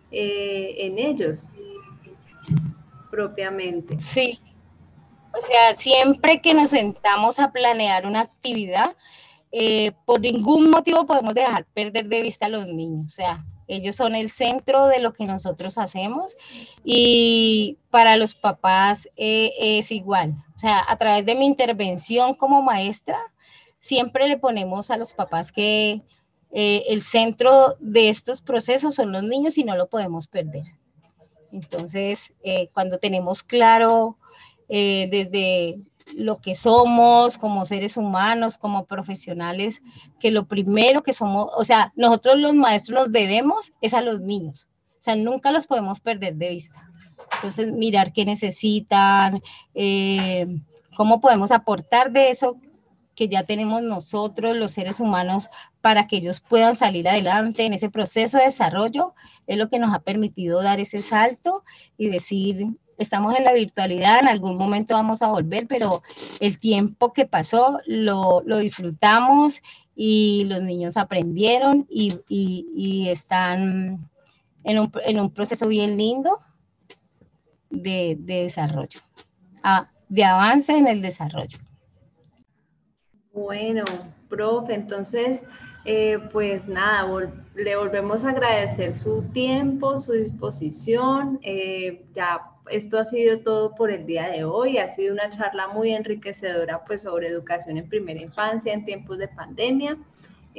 eh, 0.09 0.73
en 0.79 0.97
ellos 0.97 1.51
propiamente. 3.11 3.99
Sí. 3.99 4.39
O 5.31 5.39
sea, 5.39 5.75
siempre 5.75 6.41
que 6.41 6.55
nos 6.55 6.71
sentamos 6.71 7.37
a 7.37 7.51
planear 7.51 8.07
una 8.07 8.21
actividad, 8.21 8.95
eh, 9.51 9.91
por 10.05 10.21
ningún 10.21 10.71
motivo 10.71 11.05
podemos 11.05 11.35
dejar 11.35 11.65
perder 11.65 12.07
de 12.07 12.23
vista 12.23 12.47
a 12.47 12.49
los 12.49 12.65
niños. 12.65 13.13
O 13.13 13.15
sea, 13.15 13.45
ellos 13.67 13.95
son 13.95 14.15
el 14.15 14.31
centro 14.31 14.87
de 14.87 15.01
lo 15.01 15.13
que 15.13 15.25
nosotros 15.25 15.77
hacemos 15.77 16.35
y 16.83 17.77
para 17.91 18.15
los 18.15 18.33
papás 18.33 19.07
eh, 19.17 19.51
es 19.59 19.91
igual. 19.91 20.33
O 20.55 20.57
sea, 20.57 20.83
a 20.87 20.97
través 20.97 21.27
de 21.27 21.35
mi 21.35 21.45
intervención 21.45 22.33
como 22.33 22.63
maestra, 22.63 23.19
siempre 23.79 24.27
le 24.27 24.37
ponemos 24.39 24.89
a 24.89 24.97
los 24.97 25.13
papás 25.13 25.51
que 25.51 26.01
eh, 26.51 26.83
el 26.89 27.01
centro 27.01 27.75
de 27.79 28.09
estos 28.09 28.41
procesos 28.41 28.95
son 28.95 29.11
los 29.11 29.23
niños 29.23 29.57
y 29.57 29.63
no 29.63 29.75
lo 29.75 29.87
podemos 29.87 30.27
perder. 30.27 30.63
Entonces, 31.51 32.33
cuando 32.73 32.99
tenemos 32.99 33.41
claro 33.41 34.17
desde 34.67 35.79
lo 36.15 36.39
que 36.39 36.55
somos 36.55 37.37
como 37.37 37.65
seres 37.65 37.97
humanos, 37.97 38.57
como 38.57 38.85
profesionales, 38.85 39.81
que 40.19 40.31
lo 40.31 40.45
primero 40.45 41.03
que 41.03 41.13
somos, 41.13 41.49
o 41.55 41.63
sea, 41.63 41.93
nosotros 41.95 42.37
los 42.37 42.53
maestros 42.53 42.99
nos 42.99 43.11
debemos 43.11 43.71
es 43.81 43.93
a 43.93 44.01
los 44.01 44.21
niños, 44.21 44.67
o 44.91 45.01
sea, 45.01 45.15
nunca 45.15 45.51
los 45.51 45.67
podemos 45.67 45.99
perder 45.99 46.35
de 46.35 46.49
vista. 46.49 46.85
Entonces, 47.35 47.71
mirar 47.71 48.11
qué 48.11 48.25
necesitan, 48.25 49.41
eh, 49.75 50.47
cómo 50.95 51.21
podemos 51.21 51.51
aportar 51.51 52.11
de 52.11 52.31
eso 52.31 52.57
que 53.19 53.27
ya 53.27 53.43
tenemos 53.43 53.83
nosotros, 53.83 54.55
los 54.55 54.71
seres 54.71 55.01
humanos, 55.01 55.49
para 55.81 56.07
que 56.07 56.15
ellos 56.15 56.39
puedan 56.39 56.73
salir 56.77 57.05
adelante 57.09 57.65
en 57.65 57.73
ese 57.73 57.89
proceso 57.89 58.37
de 58.37 58.45
desarrollo, 58.45 59.13
es 59.45 59.57
lo 59.57 59.69
que 59.69 59.77
nos 59.77 59.93
ha 59.93 59.99
permitido 59.99 60.63
dar 60.63 60.79
ese 60.79 61.01
salto 61.01 61.65
y 61.97 62.07
decir, 62.07 62.67
estamos 62.97 63.35
en 63.35 63.43
la 63.43 63.51
virtualidad, 63.51 64.19
en 64.19 64.29
algún 64.29 64.55
momento 64.55 64.93
vamos 64.93 65.21
a 65.21 65.27
volver, 65.27 65.67
pero 65.67 66.01
el 66.39 66.59
tiempo 66.59 67.11
que 67.11 67.25
pasó 67.25 67.81
lo, 67.85 68.41
disfrutamos 68.61 69.61
y 69.97 70.45
los 70.45 70.63
niños 70.63 70.95
aprendieron 70.95 71.85
y, 71.89 73.09
están 73.09 74.09
en 74.63 74.79
un, 74.79 75.29
proceso 75.31 75.67
bien 75.67 75.97
lindo 75.97 76.39
de, 77.69 78.15
desarrollo, 78.17 79.01
ah, 79.61 79.89
de 80.07 80.23
avance 80.23 80.71
en 80.77 80.87
el 80.87 81.01
desarrollo. 81.01 81.59
Bueno, 83.33 83.83
profe, 84.27 84.73
entonces, 84.73 85.45
eh, 85.85 86.19
pues 86.31 86.67
nada, 86.67 87.31
le 87.55 87.75
volvemos 87.75 88.25
a 88.25 88.29
agradecer 88.29 88.95
su 88.95 89.23
tiempo, 89.31 89.97
su 89.97 90.13
disposición. 90.13 91.39
Eh, 91.43 92.05
ya 92.13 92.41
esto 92.71 92.97
ha 92.97 93.05
sido 93.05 93.39
todo 93.41 93.75
por 93.75 93.91
el 93.91 94.05
día 94.05 94.27
de 94.29 94.43
hoy. 94.43 94.77
Ha 94.77 94.87
sido 94.87 95.13
una 95.13 95.29
charla 95.29 95.67
muy 95.67 95.91
enriquecedora 95.91 96.83
pues, 96.85 97.03
sobre 97.03 97.27
educación 97.27 97.77
en 97.77 97.87
primera 97.87 98.19
infancia 98.19 98.73
en 98.73 98.83
tiempos 98.83 99.17
de 99.19 99.27
pandemia. 99.27 99.97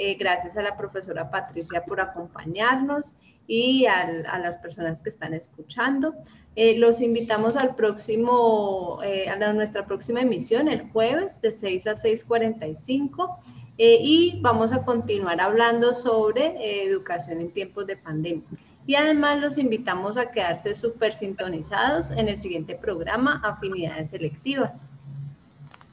Eh, 0.03 0.15
gracias 0.15 0.57
a 0.57 0.63
la 0.63 0.79
profesora 0.79 1.31
Patricia 1.31 1.85
por 1.85 2.01
acompañarnos 2.01 3.13
y 3.47 3.85
a 3.85 4.39
las 4.39 4.57
personas 4.57 5.03
que 5.03 5.11
están 5.11 5.35
escuchando. 5.35 6.15
Eh, 6.57 6.79
los 6.79 7.03
invitamos 7.03 7.55
al 7.55 7.75
próximo, 7.75 9.01
eh, 9.05 9.29
a 9.29 9.53
nuestra 9.53 9.85
próxima 9.85 10.23
emisión 10.23 10.69
el 10.69 10.91
jueves 10.91 11.39
de 11.43 11.53
6 11.53 11.87
a 11.87 11.95
6.45 11.97 13.37
y 13.77 14.39
vamos 14.41 14.73
a 14.73 14.85
continuar 14.85 15.39
hablando 15.39 15.93
sobre 15.93 16.87
educación 16.87 17.39
en 17.41 17.53
tiempos 17.53 17.87
de 17.87 17.99
pandemia. 17.99 18.49
Y 18.87 18.95
además 18.95 19.39
los 19.39 19.59
invitamos 19.59 20.17
a 20.17 20.31
quedarse 20.31 20.73
súper 20.73 21.13
sintonizados 21.13 22.11
en 22.11 22.29
el 22.29 22.39
siguiente 22.39 22.75
programa, 22.75 23.43
Afinidades 23.45 24.11
Selectivas. 24.11 24.83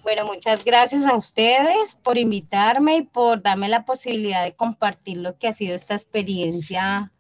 Bueno, 0.08 0.24
muchas 0.24 0.64
gracias 0.64 1.06
a 1.06 1.18
ustedes 1.18 1.98
por 2.02 2.18
invitarme 2.18 2.96
y 2.96 3.02
por 3.02 3.42
darme 3.42 3.68
la 3.68 3.84
posibilidad 3.84 4.42
de 4.46 4.56
compartir 4.56 5.18
lo 5.18 5.38
que 5.38 5.50
ha 5.50 5.52
sido 5.52 5.76
esta 5.76 5.96
experiencia 5.96 7.12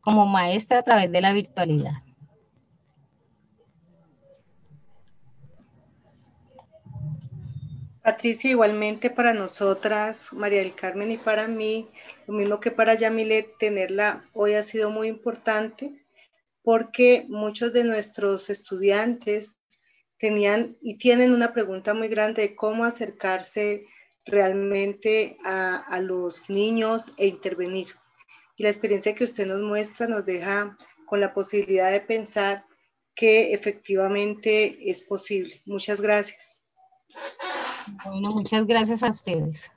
como 0.00 0.24
maestra 0.24 0.78
a 0.78 0.82
través 0.84 1.10
de 1.10 1.20
la 1.20 1.32
virtualidad. 1.32 1.94
Patricia, 8.04 8.50
igualmente 8.50 9.10
para 9.10 9.34
nosotras, 9.34 10.32
María 10.32 10.60
del 10.60 10.76
Carmen 10.76 11.10
y 11.10 11.18
para 11.18 11.48
mí, 11.48 11.88
lo 12.28 12.34
mismo 12.34 12.60
que 12.60 12.70
para 12.70 12.94
Yamilet, 12.94 13.58
tenerla 13.58 14.28
hoy 14.32 14.54
ha 14.54 14.62
sido 14.62 14.92
muy 14.92 15.08
importante 15.08 16.06
porque 16.62 17.26
muchos 17.28 17.72
de 17.72 17.82
nuestros 17.82 18.48
estudiantes 18.48 19.58
tenían 20.22 20.76
y 20.80 20.98
tienen 20.98 21.34
una 21.34 21.52
pregunta 21.52 21.94
muy 21.94 22.06
grande 22.06 22.42
de 22.42 22.54
cómo 22.54 22.84
acercarse 22.84 23.80
realmente 24.24 25.36
a, 25.44 25.98
los 26.00 26.48
niños 26.48 27.12
e 27.18 27.26
intervenir. 27.26 27.88
Y 28.56 28.62
la 28.62 28.68
experiencia 28.68 29.16
que 29.16 29.24
usted 29.24 29.48
nos 29.48 29.60
muestra 29.60 30.06
nos 30.06 30.24
deja 30.24 30.76
con 31.06 31.18
la 31.18 31.34
posibilidad 31.34 31.90
de 31.90 32.00
pensar 32.00 32.64
que 33.16 33.52
efectivamente 33.52 34.88
es 34.88 35.02
posible. 35.02 35.60
Muchas 35.66 36.00
gracias. 36.00 36.62
Bueno, 38.04 38.30
muchas 38.30 38.64
gracias 38.64 39.02
a 39.02 39.10
ustedes. 39.10 39.72